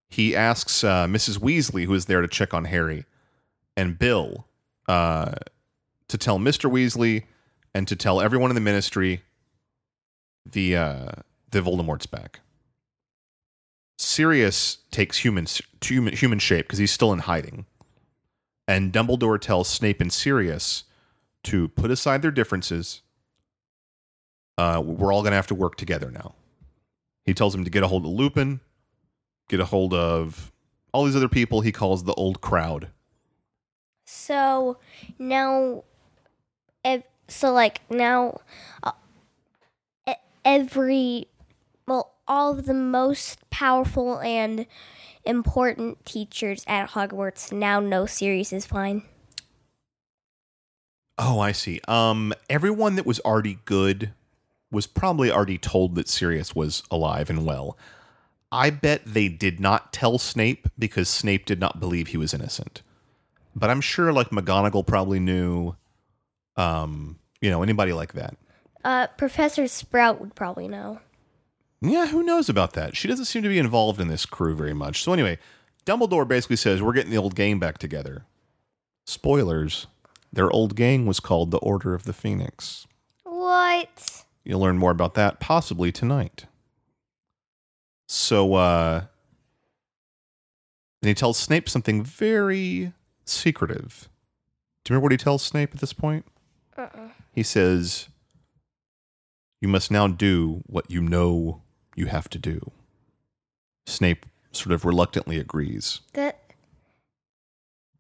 [0.10, 1.40] He asks uh, Mrs.
[1.40, 3.06] Weasley, who is there to check on Harry,
[3.78, 4.48] and Bill
[4.90, 5.36] uh,
[6.10, 7.24] to tell Mister Weasley
[7.74, 9.22] and to tell everyone in the Ministry
[10.46, 11.12] the uh,
[11.52, 12.42] the Voldemort's back.
[13.98, 15.48] Sirius takes human
[15.82, 17.66] human, human shape because he's still in hiding,
[18.68, 20.84] and Dumbledore tells Snape and Sirius
[21.44, 23.02] to put aside their differences.
[24.58, 26.34] Uh, we're all going to have to work together now.
[27.26, 28.60] He tells him to get a hold of Lupin,
[29.50, 30.52] get a hold of
[30.92, 32.90] all these other people he calls the old crowd.
[34.06, 34.78] So
[35.20, 35.84] now,
[37.28, 38.40] so like now,
[38.84, 38.94] uh,
[40.44, 41.28] every,
[41.86, 44.66] well, all of the most powerful and
[45.28, 49.04] important teachers at Hogwarts now know Sirius is fine.
[51.18, 51.82] Oh, I see.
[51.88, 54.12] Um, everyone that was already good
[54.72, 57.78] was probably already told that Sirius was alive and well.
[58.52, 62.82] I bet they did not tell Snape because Snape did not believe he was innocent.
[63.56, 65.76] But I'm sure like McGonagall probably knew
[66.58, 68.36] um, you know, anybody like that.
[68.84, 71.00] Uh, Professor Sprout would probably know.
[71.82, 72.98] Yeah, who knows about that?
[72.98, 75.04] She doesn't seem to be involved in this crew very much.
[75.04, 75.38] So anyway,
[75.86, 78.26] Dumbledore basically says we're getting the old gang back together.
[79.06, 79.88] Spoilers.
[80.34, 82.86] Their old gang was called the Order of the Phoenix.
[83.24, 84.24] What?
[84.44, 86.46] You'll learn more about that possibly tonight.
[88.08, 89.04] So, uh,
[91.02, 92.94] and he tells Snape something very
[93.26, 94.10] secretive.
[94.84, 96.26] Do you remember what he tells Snape at this point?
[96.78, 97.10] Uh-uh.
[97.34, 98.10] He says,
[99.62, 101.62] You must now do what you know
[101.98, 102.72] you have to do.
[103.86, 106.02] Snape sort of reluctantly agrees.
[106.14, 106.40] That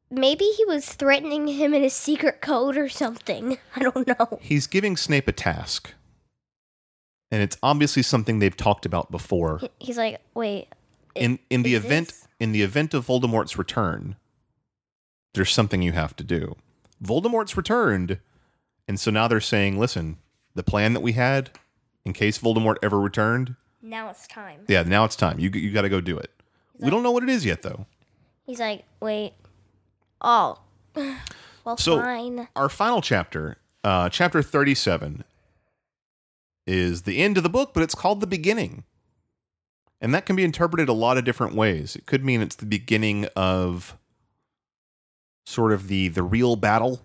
[0.10, 3.58] maybe he was threatening him in a secret code or something.
[3.76, 4.40] I don't know.
[4.42, 5.94] He's giving Snape a task.
[7.30, 9.60] And it's obviously something they've talked about before.
[9.80, 10.68] He's like, wait.
[11.16, 14.16] in in the event this- in the event of Voldemort's return,
[15.34, 16.56] there's something you have to do.
[17.04, 18.20] Voldemort's returned,
[18.88, 20.18] and so now they're saying, listen,
[20.54, 21.50] the plan that we had,
[22.06, 23.56] in case Voldemort ever returned,
[23.90, 24.62] Now it's time.
[24.68, 25.40] yeah, now it's time.
[25.40, 26.32] You you got to go do it.
[26.80, 27.86] We don't know what it is yet, though.
[28.46, 29.34] He's like, wait.
[30.22, 30.60] Oh.
[31.66, 32.48] Well, So- fine.
[32.56, 35.26] Our final chapter, uh, chapter thirty-seven,
[36.66, 38.86] is the end of the book, but it's called the beginning.
[40.00, 41.96] And that can be interpreted a lot of different ways.
[41.98, 43.98] It could mean it's the beginning of
[45.46, 47.02] sort of the the real battle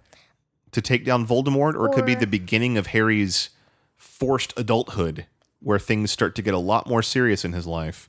[0.73, 3.51] to take down Voldemort, or it could be the beginning of Harry's
[3.97, 5.27] forced adulthood,
[5.63, 8.09] where things start to get a lot more serious in his life.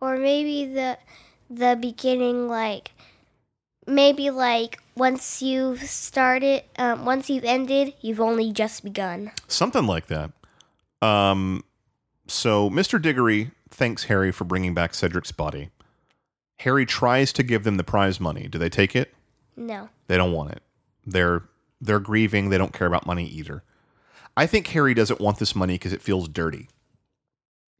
[0.00, 0.98] Or maybe the
[1.50, 2.92] the beginning, like
[3.86, 9.32] maybe like once you've started, um, once you've ended, you've only just begun.
[9.48, 10.30] Something like that.
[11.02, 11.64] Um,
[12.26, 13.00] so Mr.
[13.00, 15.70] Diggory thanks Harry for bringing back Cedric's body.
[16.60, 18.46] Harry tries to give them the prize money.
[18.48, 19.12] Do they take it?
[19.56, 19.88] No.
[20.06, 20.62] They don't want it.
[21.04, 21.42] They're
[21.80, 22.48] they're grieving.
[22.48, 23.62] They don't care about money either.
[24.36, 26.68] I think Harry doesn't want this money because it feels dirty.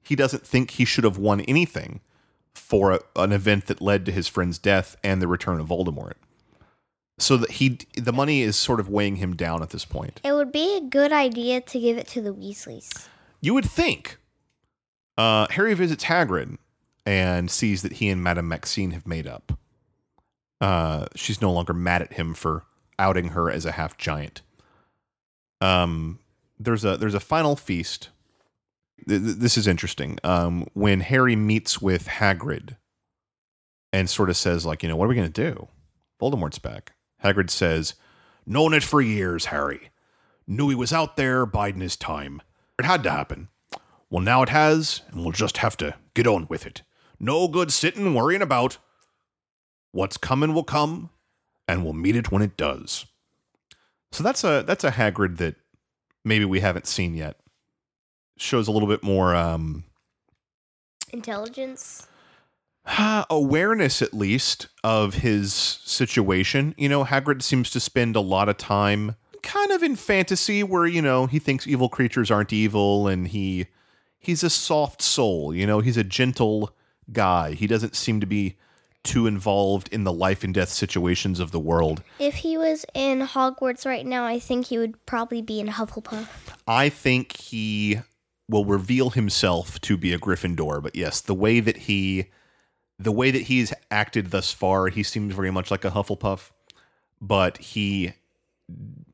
[0.04, 2.00] He doesn't think he should have won anything
[2.54, 6.14] for a, an event that led to his friend's death and the return of Voldemort.
[7.18, 10.20] So that he the money is sort of weighing him down at this point.
[10.24, 13.08] It would be a good idea to give it to the Weasleys.
[13.40, 14.18] You would think.
[15.16, 16.58] Uh, Harry visits Hagrid
[17.06, 19.56] and sees that he and Madame Maxime have made up.
[20.60, 22.64] Uh, she's no longer mad at him for
[22.98, 24.42] outing her as a half giant.
[25.60, 26.18] Um,
[26.58, 28.08] there's a there's a final feast.
[29.08, 30.18] Th- th- This is interesting.
[30.24, 32.76] Um, when Harry meets with Hagrid
[33.92, 35.68] and sort of says, like, you know, what are we going to do?
[36.20, 36.92] Voldemort's back.
[37.22, 37.94] Hagrid says,
[38.46, 39.90] "Known it for years, Harry.
[40.46, 42.40] Knew he was out there biding his time.
[42.78, 43.48] It had to happen.
[44.10, 46.82] Well, now it has, and we'll just have to get on with it.
[47.18, 48.78] No good sitting worrying about.
[49.92, 51.10] What's coming will come,
[51.66, 53.06] and we'll meet it when it does.
[54.12, 55.56] So that's a that's a Hagrid that
[56.24, 57.36] maybe we haven't seen yet.
[58.36, 59.84] Shows a little bit more um,
[61.12, 62.08] Intelligence.
[63.30, 66.74] awareness, at least, of his situation.
[66.76, 70.86] You know, Hagrid seems to spend a lot of time kind of in fantasy where,
[70.86, 73.66] you know, he thinks evil creatures aren't evil and he
[74.18, 76.74] he's a soft soul, you know, he's a gentle
[77.12, 77.52] guy.
[77.52, 78.56] He doesn't seem to be
[79.02, 82.02] too involved in the life and death situations of the world.
[82.18, 86.26] If he was in Hogwarts right now, I think he would probably be in Hufflepuff.
[86.66, 88.00] I think he
[88.48, 92.26] will reveal himself to be a Gryffindor, but yes, the way that he
[92.98, 96.50] the way that he's acted thus far, he seems very much like a Hufflepuff,
[97.20, 98.12] but he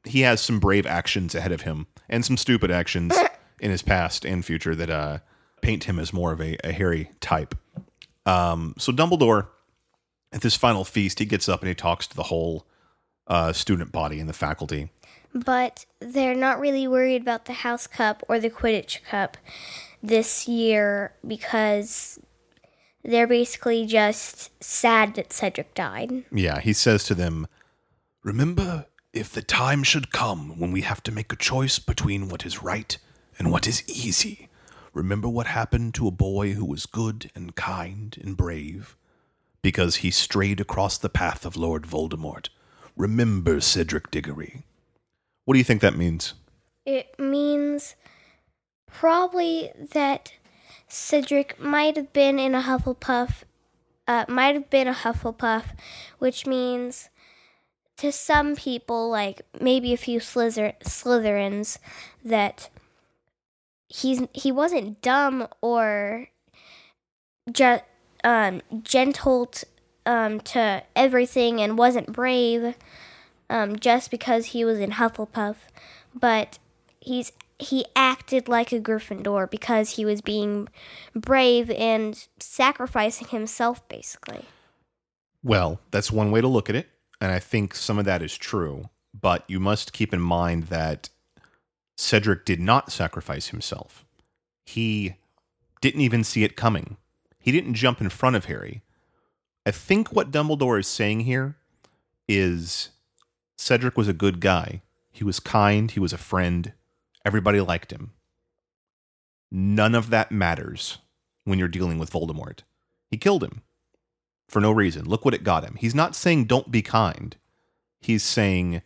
[0.04, 3.16] he has some brave actions ahead of him and some stupid actions
[3.60, 5.18] in his past and future that uh
[5.62, 7.54] paint him as more of a, a Harry type.
[8.26, 9.48] Um so Dumbledore
[10.32, 12.66] at this final feast, he gets up and he talks to the whole
[13.26, 14.90] uh, student body and the faculty.
[15.32, 19.36] But they're not really worried about the House Cup or the Quidditch Cup
[20.02, 22.18] this year because
[23.04, 26.24] they're basically just sad that Cedric died.
[26.32, 27.46] Yeah, he says to them,
[28.22, 32.44] Remember, if the time should come when we have to make a choice between what
[32.44, 32.96] is right
[33.38, 34.48] and what is easy,
[34.92, 38.96] remember what happened to a boy who was good and kind and brave?
[39.62, 42.48] Because he strayed across the path of Lord Voldemort.
[42.96, 44.64] Remember Cedric Diggory.
[45.50, 46.34] What do you think that means?
[46.86, 47.96] It means
[48.86, 50.34] probably that
[50.86, 53.42] Cedric might have been in a Hufflepuff,
[54.06, 55.74] uh, might have been a Hufflepuff,
[56.20, 57.08] which means
[57.96, 61.78] to some people, like maybe a few Slither- Slytherins,
[62.24, 62.68] that
[63.88, 66.28] he's he wasn't dumb or
[67.50, 67.82] just
[68.22, 69.66] um, gentle t-
[70.06, 72.76] um, to everything and wasn't brave
[73.50, 75.56] um, just because he was in Hufflepuff,
[76.14, 76.58] but
[77.00, 80.68] he's he acted like a Gryffindor because he was being
[81.14, 84.46] brave and sacrificing himself, basically.
[85.42, 86.88] Well, that's one way to look at it,
[87.20, 88.88] and I think some of that is true.
[89.18, 91.10] But you must keep in mind that
[91.98, 94.06] Cedric did not sacrifice himself.
[94.64, 95.16] He
[95.80, 96.96] didn't even see it coming.
[97.40, 98.82] He didn't jump in front of Harry.
[99.66, 101.56] I think what Dumbledore is saying here
[102.28, 102.90] is
[103.60, 104.80] Cedric was a good guy.
[105.12, 106.72] He was kind, he was a friend,
[107.26, 108.12] everybody liked him.
[109.52, 110.96] None of that matters
[111.44, 112.60] when you're dealing with Voldemort.
[113.10, 113.60] He killed him
[114.48, 115.04] for no reason.
[115.04, 115.76] Look what it got him.
[115.78, 117.36] He's not saying don't be kind.
[118.00, 118.80] He's saying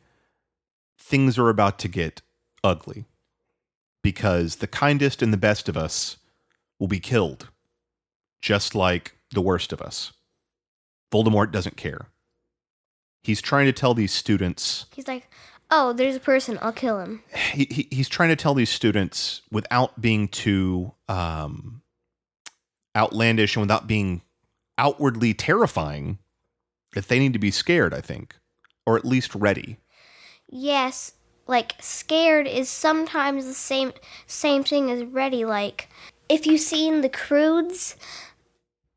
[0.99, 2.22] things are about to get
[2.64, 3.05] ugly
[4.03, 6.16] because the kindest and the best of us
[6.81, 7.49] will be killed,
[8.43, 10.12] just like the worst of us.
[11.12, 12.09] Voldemort doesn't care.
[13.25, 15.29] He's trying to tell these students, He's like,
[15.70, 16.59] "Oh, there's a person.
[16.61, 17.22] I'll kill him."
[17.53, 21.81] he, he, he's trying to tell these students without being too um,
[22.95, 24.20] outlandish and without being
[24.77, 26.18] outwardly terrifying
[26.93, 28.37] that they need to be scared, I think,
[28.87, 29.79] or at least ready.
[30.49, 31.12] Yes,
[31.47, 33.93] like scared is sometimes the same
[34.27, 35.47] same thing as ready.
[35.47, 35.89] Like
[36.29, 37.97] if you've seen the Croods,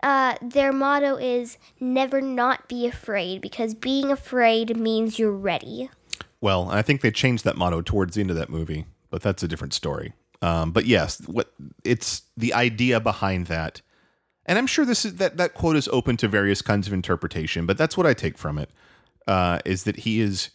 [0.07, 5.89] uh, their motto is never not be afraid because being afraid means you're ready.
[6.39, 9.43] Well, I think they changed that motto towards the end of that movie, but that's
[9.43, 10.13] a different story.
[10.41, 11.51] Um, but yes, what
[11.83, 13.81] it's the idea behind that,
[14.45, 17.65] and I'm sure this is that that quote is open to various kinds of interpretation,
[17.65, 18.69] but that's what I take from it
[19.27, 20.51] uh, is that he is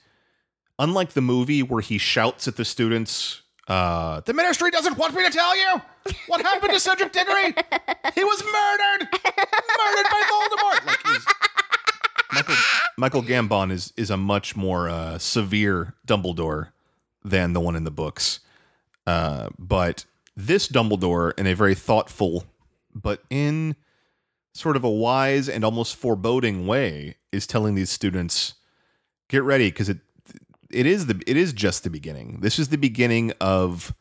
[0.79, 3.43] unlike the movie where he shouts at the students.
[3.69, 5.81] Uh, the ministry doesn't want me to tell you
[6.27, 7.55] what happened to Cedric Diggory.
[8.15, 10.87] He was murdered, murdered by Voldemort.
[10.87, 11.23] Like
[12.33, 12.55] Michael,
[12.97, 16.73] Michael Gambon is is a much more uh, severe Dumbledore
[17.23, 18.41] than the one in the books.
[19.07, 20.07] Uh, but
[20.37, 22.45] this Dumbledore, in a very thoughtful,
[22.95, 23.77] but in
[24.55, 28.55] sort of a wise and almost foreboding way, is telling these students,
[29.29, 29.99] "Get ready, because it
[30.73, 32.39] it is the it is just the beginning.
[32.41, 33.95] This is the beginning of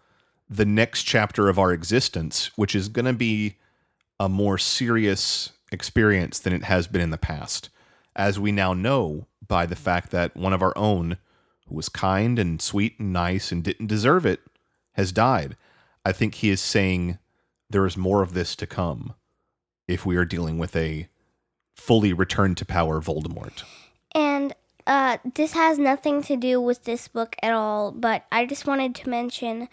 [0.49, 3.57] the next chapter of our existence, which is going to be
[4.19, 7.69] a more serious experience than it has been in the past."
[8.15, 11.17] as we now know by the fact that one of our own,
[11.67, 14.41] who was kind and sweet and nice and didn't deserve it,
[14.93, 15.55] has died.
[16.05, 17.17] I think he is saying
[17.69, 19.13] there is more of this to come
[19.87, 21.07] if we are dealing with a
[21.75, 23.63] fully returned to power Voldemort.
[24.13, 24.53] And
[24.87, 28.95] uh, this has nothing to do with this book at all, but I just wanted
[28.95, 29.69] to mention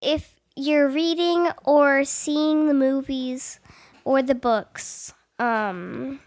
[0.00, 3.60] if you're reading or seeing the movies
[4.04, 6.20] or the books um,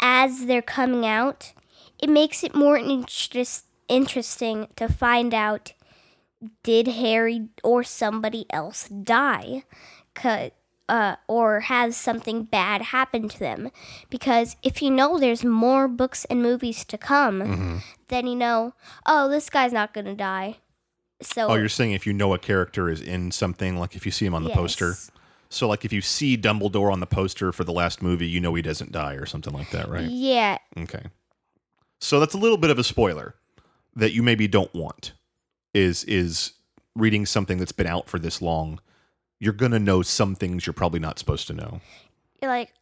[0.00, 1.52] as they're coming out,
[1.98, 5.72] it makes it more interest- interesting to find out
[6.62, 9.64] did Harry or somebody else die?
[10.14, 10.52] 'Cause-
[10.88, 13.70] uh, or has something bad happen to them.
[14.10, 18.74] Because if you know there's more books and movies to come, then you know,
[19.06, 20.56] oh, this guy's not going to die.
[21.20, 24.12] So, Oh, you're saying if you know a character is in something, like if you
[24.12, 24.94] see him on the poster.
[25.50, 28.54] So, like if you see Dumbledore on the poster for the last movie, you know
[28.54, 30.08] he doesn't die or something like that, right?
[30.08, 31.04] Yeah, Okay.
[32.00, 33.34] So that's a little bit of a spoiler
[33.96, 35.12] that you maybe don't want.
[35.74, 36.52] Is is
[36.94, 38.78] reading something that's been out for this long,
[39.40, 41.80] you're gonna know some things you're probably not supposed to know.
[42.42, 42.72] you're like,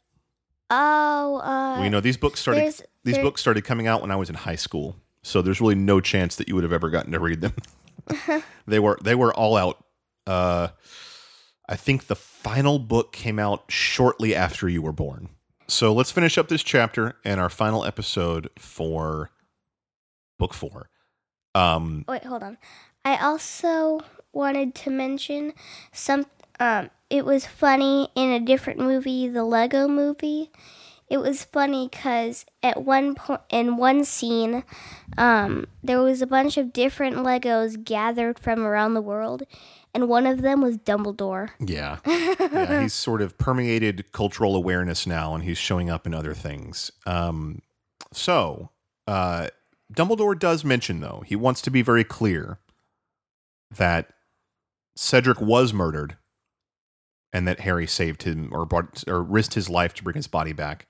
[0.70, 4.00] oh, uh, well, you know, these books started there's- these there- books started coming out
[4.02, 6.72] when I was in high school, so there's really no chance that you would have
[6.72, 7.54] ever gotten to read them.
[8.66, 9.84] they were they were all out.
[10.26, 10.68] Uh,
[11.68, 15.28] I think the final book came out shortly after you were born.
[15.68, 19.30] So let's finish up this chapter and our final episode for
[20.38, 20.90] book four.
[21.56, 22.58] Um, Wait, hold on.
[23.04, 24.00] I also
[24.32, 25.54] wanted to mention
[25.92, 26.26] some.
[26.58, 30.50] Um, it was funny in a different movie, the Lego Movie.
[31.08, 34.64] It was funny because at one point in one scene,
[35.16, 39.44] um, there was a bunch of different Legos gathered from around the world,
[39.94, 41.50] and one of them was Dumbledore.
[41.60, 41.98] Yeah.
[42.06, 42.82] yeah.
[42.82, 46.90] He's sort of permeated cultural awareness now and he's showing up in other things.
[47.06, 47.62] Um,
[48.12, 48.68] so,
[49.06, 49.48] uh,
[49.90, 52.58] Dumbledore does mention, though, he wants to be very clear
[53.74, 54.10] that
[54.96, 56.16] Cedric was murdered
[57.32, 60.52] and that Harry saved him or brought or risked his life to bring his body
[60.52, 60.86] back.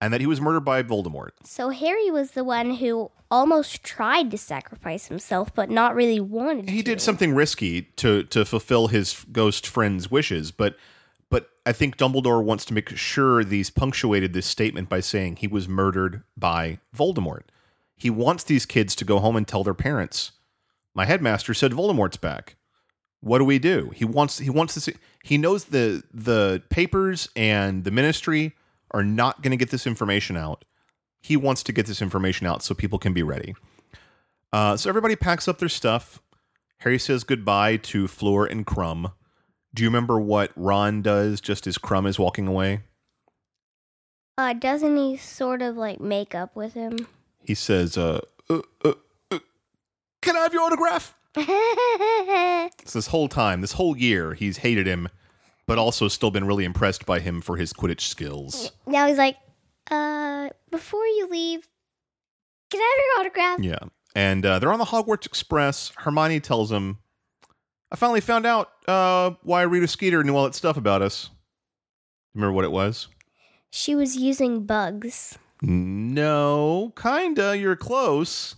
[0.00, 1.30] and that he was murdered by Voldemort.
[1.44, 6.68] So Harry was the one who almost tried to sacrifice himself, but not really wanted
[6.68, 6.90] He to.
[6.90, 10.76] did something risky to to fulfill his ghost friend's wishes, but
[11.30, 15.48] but I think Dumbledore wants to make sure these punctuated this statement by saying he
[15.48, 17.44] was murdered by Voldemort.
[17.96, 20.32] He wants these kids to go home and tell their parents,
[20.92, 22.56] "My headmaster said Voldemort's back."
[23.20, 23.90] What do we do?
[23.94, 24.90] He wants he wants this
[25.24, 28.54] he knows the the papers and the ministry
[28.90, 30.66] are not going to get this information out.
[31.22, 33.54] He wants to get this information out so people can be ready.
[34.52, 36.20] Uh, so everybody packs up their stuff.
[36.80, 39.14] Harry says goodbye to Fleur and Krum.
[39.72, 42.82] Do you remember what Ron does just as Krum is walking away?
[44.36, 47.08] Uh, doesn't he sort of like make up with him?
[47.42, 48.20] He says, uh,
[48.50, 48.92] uh, uh,
[49.30, 49.38] uh,
[50.20, 51.14] Can I have your autograph?
[52.86, 55.08] So this whole time, this whole year, he's hated him,
[55.66, 58.72] but also still been really impressed by him for his Quidditch skills.
[58.86, 59.36] now he's like,
[59.90, 61.66] uh, before you leave,
[62.70, 63.60] can I have your autograph?
[63.60, 63.88] Yeah.
[64.14, 65.92] And uh, they're on the Hogwarts Express.
[65.96, 66.98] Hermione tells him,
[67.90, 71.30] I finally found out uh, why Rita Skeeter knew all that stuff about us.
[72.34, 73.08] Remember what it was?
[73.70, 75.38] She was using bugs.
[75.62, 77.56] No, kinda.
[77.56, 78.56] You're close.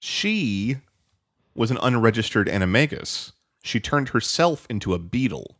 [0.00, 0.76] She
[1.54, 3.32] was an unregistered animagus.
[3.62, 5.56] She turned herself into a beetle.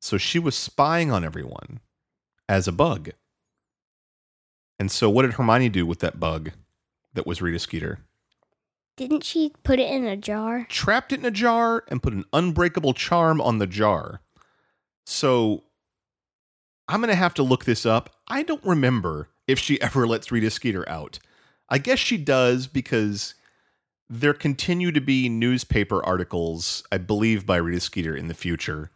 [0.00, 1.80] So she was spying on everyone
[2.48, 3.10] as a bug.
[4.78, 6.52] And so, what did Hermione do with that bug
[7.12, 7.98] that was Rita Skeeter?
[8.96, 10.66] Didn't she put it in a jar?
[10.68, 14.20] Trapped it in a jar and put an unbreakable charm on the jar.
[15.04, 15.64] So,
[16.88, 18.10] I'm going to have to look this up.
[18.26, 21.18] I don't remember if she ever lets Rita Skeeter out.
[21.68, 23.34] I guess she does because
[24.10, 28.90] there continue to be newspaper articles, I believe, by Rita Skeeter in the future.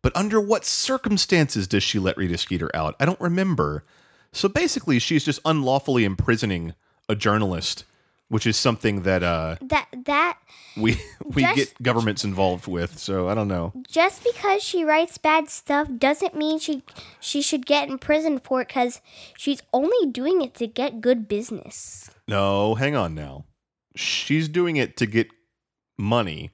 [0.00, 2.94] But under what circumstances does she let Rita Skeeter out?
[3.00, 3.84] I don't remember.
[4.32, 6.74] So basically, she's just unlawfully imprisoning
[7.08, 7.84] a journalist,
[8.28, 10.38] which is something that uh, That that
[10.76, 12.98] we we Just- get governments involved with.
[12.98, 13.72] So I don't know.
[13.88, 16.82] just because she writes bad stuff doesn't mean she
[17.18, 19.00] she should get in prison for it because
[19.36, 22.10] she's only doing it to get good business.
[22.28, 23.44] No, hang on now.
[23.96, 25.28] She's doing it to get
[25.98, 26.50] money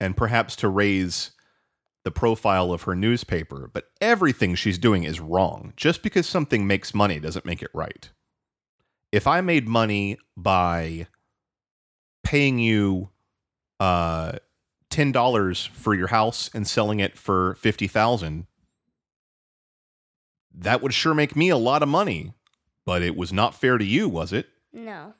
[0.00, 1.32] and perhaps to raise
[2.04, 5.72] the profile of her newspaper, but everything she's doing is wrong.
[5.76, 8.10] Just because something makes money doesn't make it right.
[9.12, 11.06] If I made money by
[12.24, 13.10] paying you
[13.80, 14.32] uh
[14.90, 18.46] $10 for your house and selling it for 50,000,
[20.54, 22.34] that would sure make me a lot of money,
[22.84, 24.48] but it was not fair to you, was it?
[24.72, 25.14] No.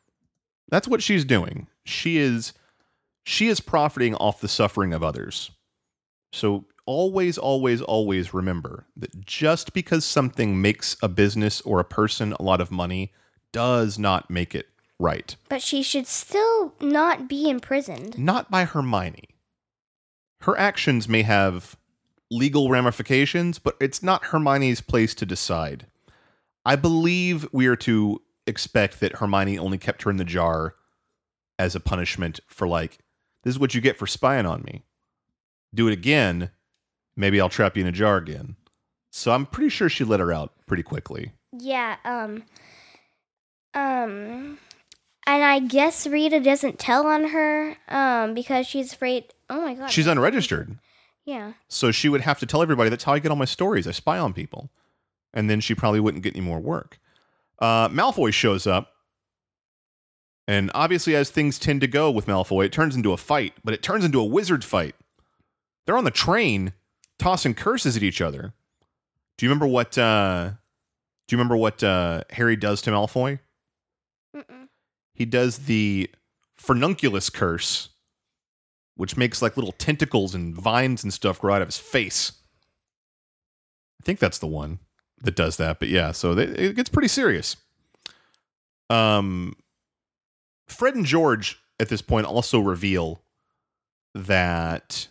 [0.73, 1.67] That's what she's doing.
[1.85, 2.55] She is
[3.25, 5.51] she is profiting off the suffering of others.
[6.33, 12.33] So always always always remember that just because something makes a business or a person
[12.33, 13.13] a lot of money
[13.53, 15.37] does not make it right.
[15.51, 18.19] But she should still not be imprisoned.
[18.19, 19.29] Not by Hermione.
[20.41, 21.77] Her actions may have
[22.31, 25.87] legal ramifications, but it's not Hermione's place to decide.
[26.65, 30.75] I believe we are to expect that Hermione only kept her in the jar
[31.59, 32.99] as a punishment for like,
[33.45, 34.83] this is what you get for spying on me.
[35.75, 36.51] Do it again,
[37.17, 38.57] maybe I'll trap you in a jar again.
[39.11, 41.33] So I'm pretty sure she let her out pretty quickly.
[41.53, 42.45] Yeah, um
[43.75, 44.59] um
[45.27, 49.91] and I guess Rita doesn't tell on her um because she's afraid Oh my god.
[49.91, 50.79] She's unregistered.
[51.25, 51.53] Yeah.
[51.69, 53.87] So she would have to tell everybody that's how I get all my stories.
[53.87, 54.71] I spy on people.
[55.35, 56.99] And then she probably wouldn't get any more work.
[57.63, 58.89] Uh, Malfoy shows up.
[60.49, 63.73] And obviously, as things tend to go with Malfoy, it turns into a fight, but
[63.73, 64.97] it turns into a wizard fight.
[65.87, 66.73] They're on the train
[67.21, 68.53] tossing curses at each other.
[69.39, 70.51] Do you remember what uh,
[71.29, 73.39] do you remember what uh, Harry does to Malfoy?
[74.37, 74.67] Mm-mm.
[75.15, 76.11] He does the
[76.57, 77.91] furnunculus curse,
[78.97, 82.33] which makes like little tentacles and vines and stuff grow out of his face.
[84.01, 84.81] I think that's the one
[85.23, 85.79] that does that.
[85.79, 87.57] But yeah, so they, it gets pretty serious.
[88.91, 89.57] Um,
[90.69, 93.23] Fred and George at this point also reveal
[94.15, 95.09] that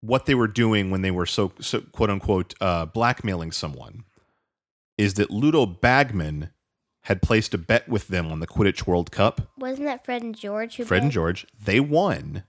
[0.00, 4.04] what they were doing when they were so, so quote unquote uh, blackmailing someone
[4.98, 6.50] is that Ludo Bagman
[7.02, 9.42] had placed a bet with them on the Quidditch World Cup.
[9.56, 11.12] Wasn't that Fred and George who Fred and?
[11.12, 12.42] George, they won,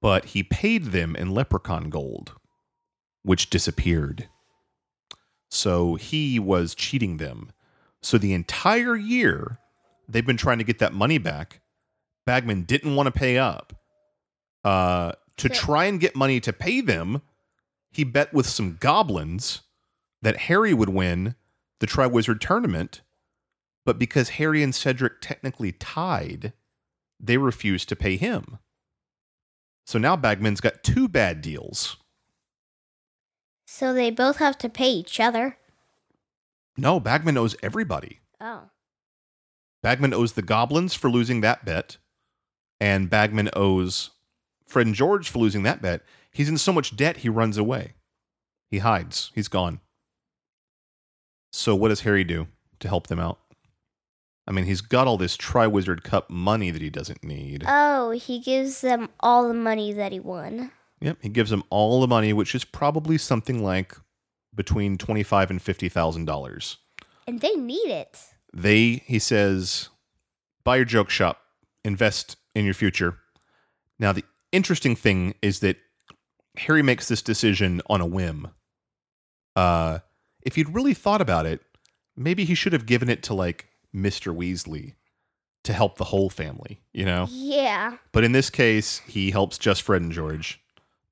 [0.00, 2.32] but he paid them in leprechaun gold,
[3.22, 4.28] which disappeared.
[5.50, 7.50] So he was cheating them.
[8.02, 9.58] So the entire year,
[10.08, 11.60] they've been trying to get that money back.
[12.24, 13.74] Bagman didn't want to pay up.
[14.64, 17.22] Uh, to try and get money to pay them,
[17.90, 19.62] he bet with some goblins
[20.22, 21.34] that Harry would win
[21.80, 23.00] the Triwizard Tournament,
[23.84, 26.52] but because Harry and Cedric technically tied,
[27.18, 28.58] they refused to pay him.
[29.86, 31.96] So now Bagman's got two bad deals.
[33.72, 35.56] So they both have to pay each other.
[36.76, 38.18] No, Bagman owes everybody.
[38.40, 38.64] Oh.
[39.80, 41.96] Bagman owes the goblins for losing that bet,
[42.80, 44.10] and Bagman owes
[44.66, 46.02] Fred and George for losing that bet.
[46.32, 47.94] He's in so much debt he runs away.
[48.72, 49.30] He hides.
[49.36, 49.78] He's gone.
[51.52, 52.48] So what does Harry do
[52.80, 53.38] to help them out?
[54.48, 57.64] I mean, he's got all this Triwizard Cup money that he doesn't need.
[57.68, 60.72] Oh, he gives them all the money that he won.
[61.00, 63.96] Yep, he gives them all the money, which is probably something like
[64.54, 66.76] between twenty-five and fifty thousand dollars.
[67.26, 68.18] And they need it.
[68.52, 69.88] They, he says,
[70.64, 71.40] buy your joke shop,
[71.84, 73.18] invest in your future.
[73.98, 75.76] Now, the interesting thing is that
[76.56, 78.48] Harry makes this decision on a whim.
[79.54, 80.00] Uh,
[80.42, 81.60] if he'd really thought about it,
[82.16, 84.34] maybe he should have given it to like Mr.
[84.34, 84.94] Weasley
[85.62, 87.28] to help the whole family, you know?
[87.30, 87.98] Yeah.
[88.12, 90.60] But in this case, he helps just Fred and George.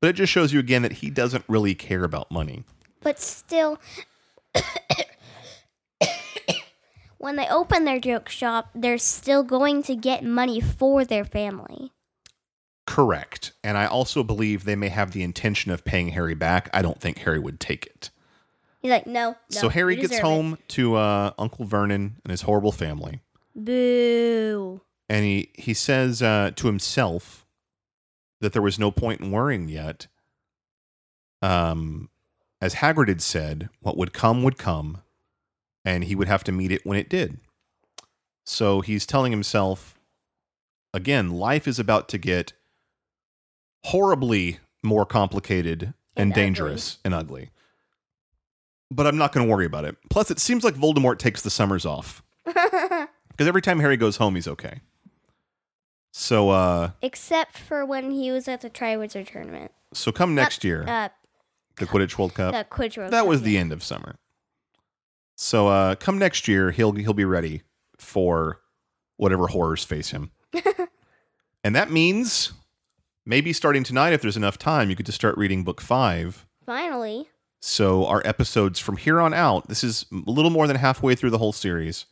[0.01, 2.64] But it just shows you again that he doesn't really care about money.
[3.01, 3.78] But still,
[7.18, 11.92] when they open their joke shop, they're still going to get money for their family.
[12.86, 13.53] Correct.
[13.62, 16.70] And I also believe they may have the intention of paying Harry back.
[16.72, 18.11] I don't think Harry would take it.
[18.80, 19.30] He's like, no.
[19.30, 23.20] no so Harry gets deserve it." home to uh, Uncle Vernon and his horrible family.
[23.55, 24.80] Boo.
[25.09, 27.44] And he, he says uh, to himself
[28.41, 30.07] that there was no point in worrying yet.
[31.43, 32.09] Um,
[32.61, 35.03] as Hagrid had said, what would come would come,
[35.84, 37.39] and he would have to meet it when it did.
[38.45, 39.95] So he's telling himself,
[40.93, 42.53] again, life is about to get
[43.84, 46.43] horribly more complicated and, And ugly.
[46.43, 47.51] dangerous and ugly.
[48.91, 49.97] But I'm not going to worry about it.
[50.09, 53.07] Plus, it seems like Voldemort takes the summers off because
[53.47, 54.80] every time Harry goes home, he's okay.
[56.20, 59.70] So, uh, Except for when he was at the Triwizard Tournament.
[59.92, 61.10] so come next year, Uh,
[61.76, 62.52] the Quidditch World Cup.
[62.52, 63.60] the Quidditch World that Cup, was the yeah.
[63.60, 64.16] end of summer.
[65.36, 67.62] So uh come next year, he'll he'll be ready
[67.98, 68.58] for
[69.16, 70.32] whatever horrors face him.
[71.62, 72.52] and that means
[73.24, 76.44] maybe starting tonight, if there's enough time, you could just start reading book five.
[76.66, 77.28] Finally.
[77.60, 81.30] So our episodes from here on out, this is a little more than halfway through
[81.30, 82.06] the whole series.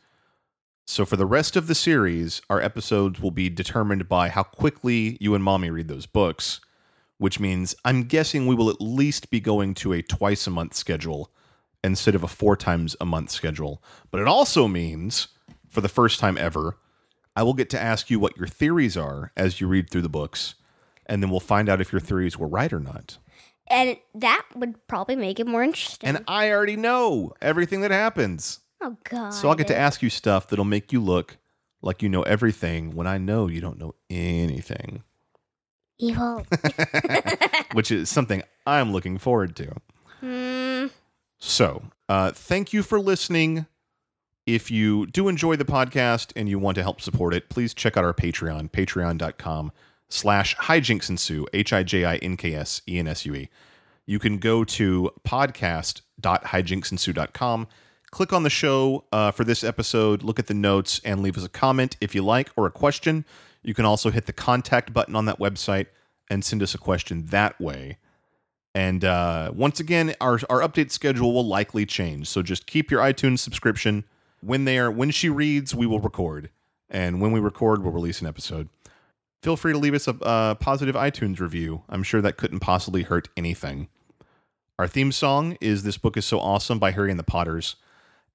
[0.89, 5.17] So for the rest of the series, our episodes will be determined by how quickly
[5.19, 6.61] you and mommy read those books,
[7.17, 10.75] which means I'm guessing we will at least be going to a twice a month
[10.75, 11.29] schedule
[11.83, 13.83] instead of a four times a month schedule.
[14.11, 15.27] But it also means,
[15.69, 16.77] for the first time ever,
[17.35, 20.09] I will get to ask you what your theories are as you read through the
[20.09, 20.55] books,
[21.05, 23.17] and then we'll find out if your theories were right or not.
[23.67, 26.07] And that would probably make it more interesting.
[26.07, 28.61] And I already know everything that happens.
[28.81, 29.31] Oh, God.
[29.31, 31.37] So I'll get to ask you stuff that'll make you look
[31.81, 35.03] like you know everything when I know you don't know anything,
[35.99, 36.45] Evil.
[37.73, 39.73] which is something I'm looking forward to.
[40.19, 40.87] Hmm.
[41.39, 43.67] So, uh, thank you for listening.
[44.45, 47.97] If you do enjoy the podcast and you want to help support it, please check
[47.97, 49.71] out our Patreon, patreon.com
[50.09, 53.49] slash hijinksensue, H-I-J-I-N-K-S-E-N-S-U-E.
[54.05, 57.67] You can go to podcast.hijinksensue.com,
[58.17, 61.45] click on the show uh, for this episode, look at the notes, and leave us
[61.45, 63.23] a comment if you like or a question.
[63.61, 65.85] You can also hit the contact button on that website
[66.27, 67.99] and send us a question that way.
[68.73, 72.27] And uh, once again, our our update schedule will likely change.
[72.27, 74.03] So just keep your iTunes subscription.
[74.41, 76.49] When they are when she reads, we will record,
[76.89, 78.67] and when we record, we'll release an episode.
[79.43, 81.83] Feel free to leave us a, a positive iTunes review.
[81.87, 83.89] I'm sure that couldn't possibly hurt anything.
[84.79, 87.75] Our theme song is "This Book Is So Awesome" by Harry and the Potters,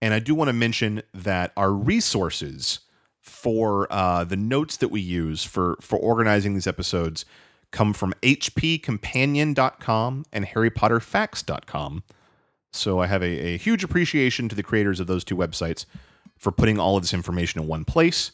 [0.02, 2.80] and I do want to mention that our resources
[3.20, 7.24] for uh, the notes that we use for for organizing these episodes
[7.70, 12.02] come from hpcompanion.com and harrypotterfacts.com.
[12.72, 15.86] So I have a, a huge appreciation to the creators of those two websites
[16.36, 18.32] for putting all of this information in one place.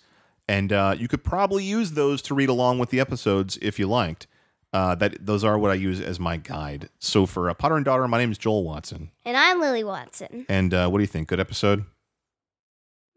[0.48, 3.86] And uh, you could probably use those to read along with the episodes if you
[3.86, 4.26] liked.
[4.72, 6.90] Uh, that those are what I use as my guide.
[6.98, 9.10] So for uh, Potter and Daughter, my name is Joel Watson.
[9.24, 10.44] and I'm Lily Watson.
[10.48, 11.28] And uh, what do you think?
[11.28, 11.84] Good episode?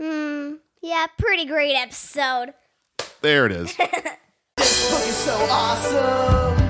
[0.02, 0.54] Hmm.
[0.82, 2.54] Yeah, pretty great episode.
[3.22, 3.76] There it is.
[4.58, 6.61] This book is so awesome.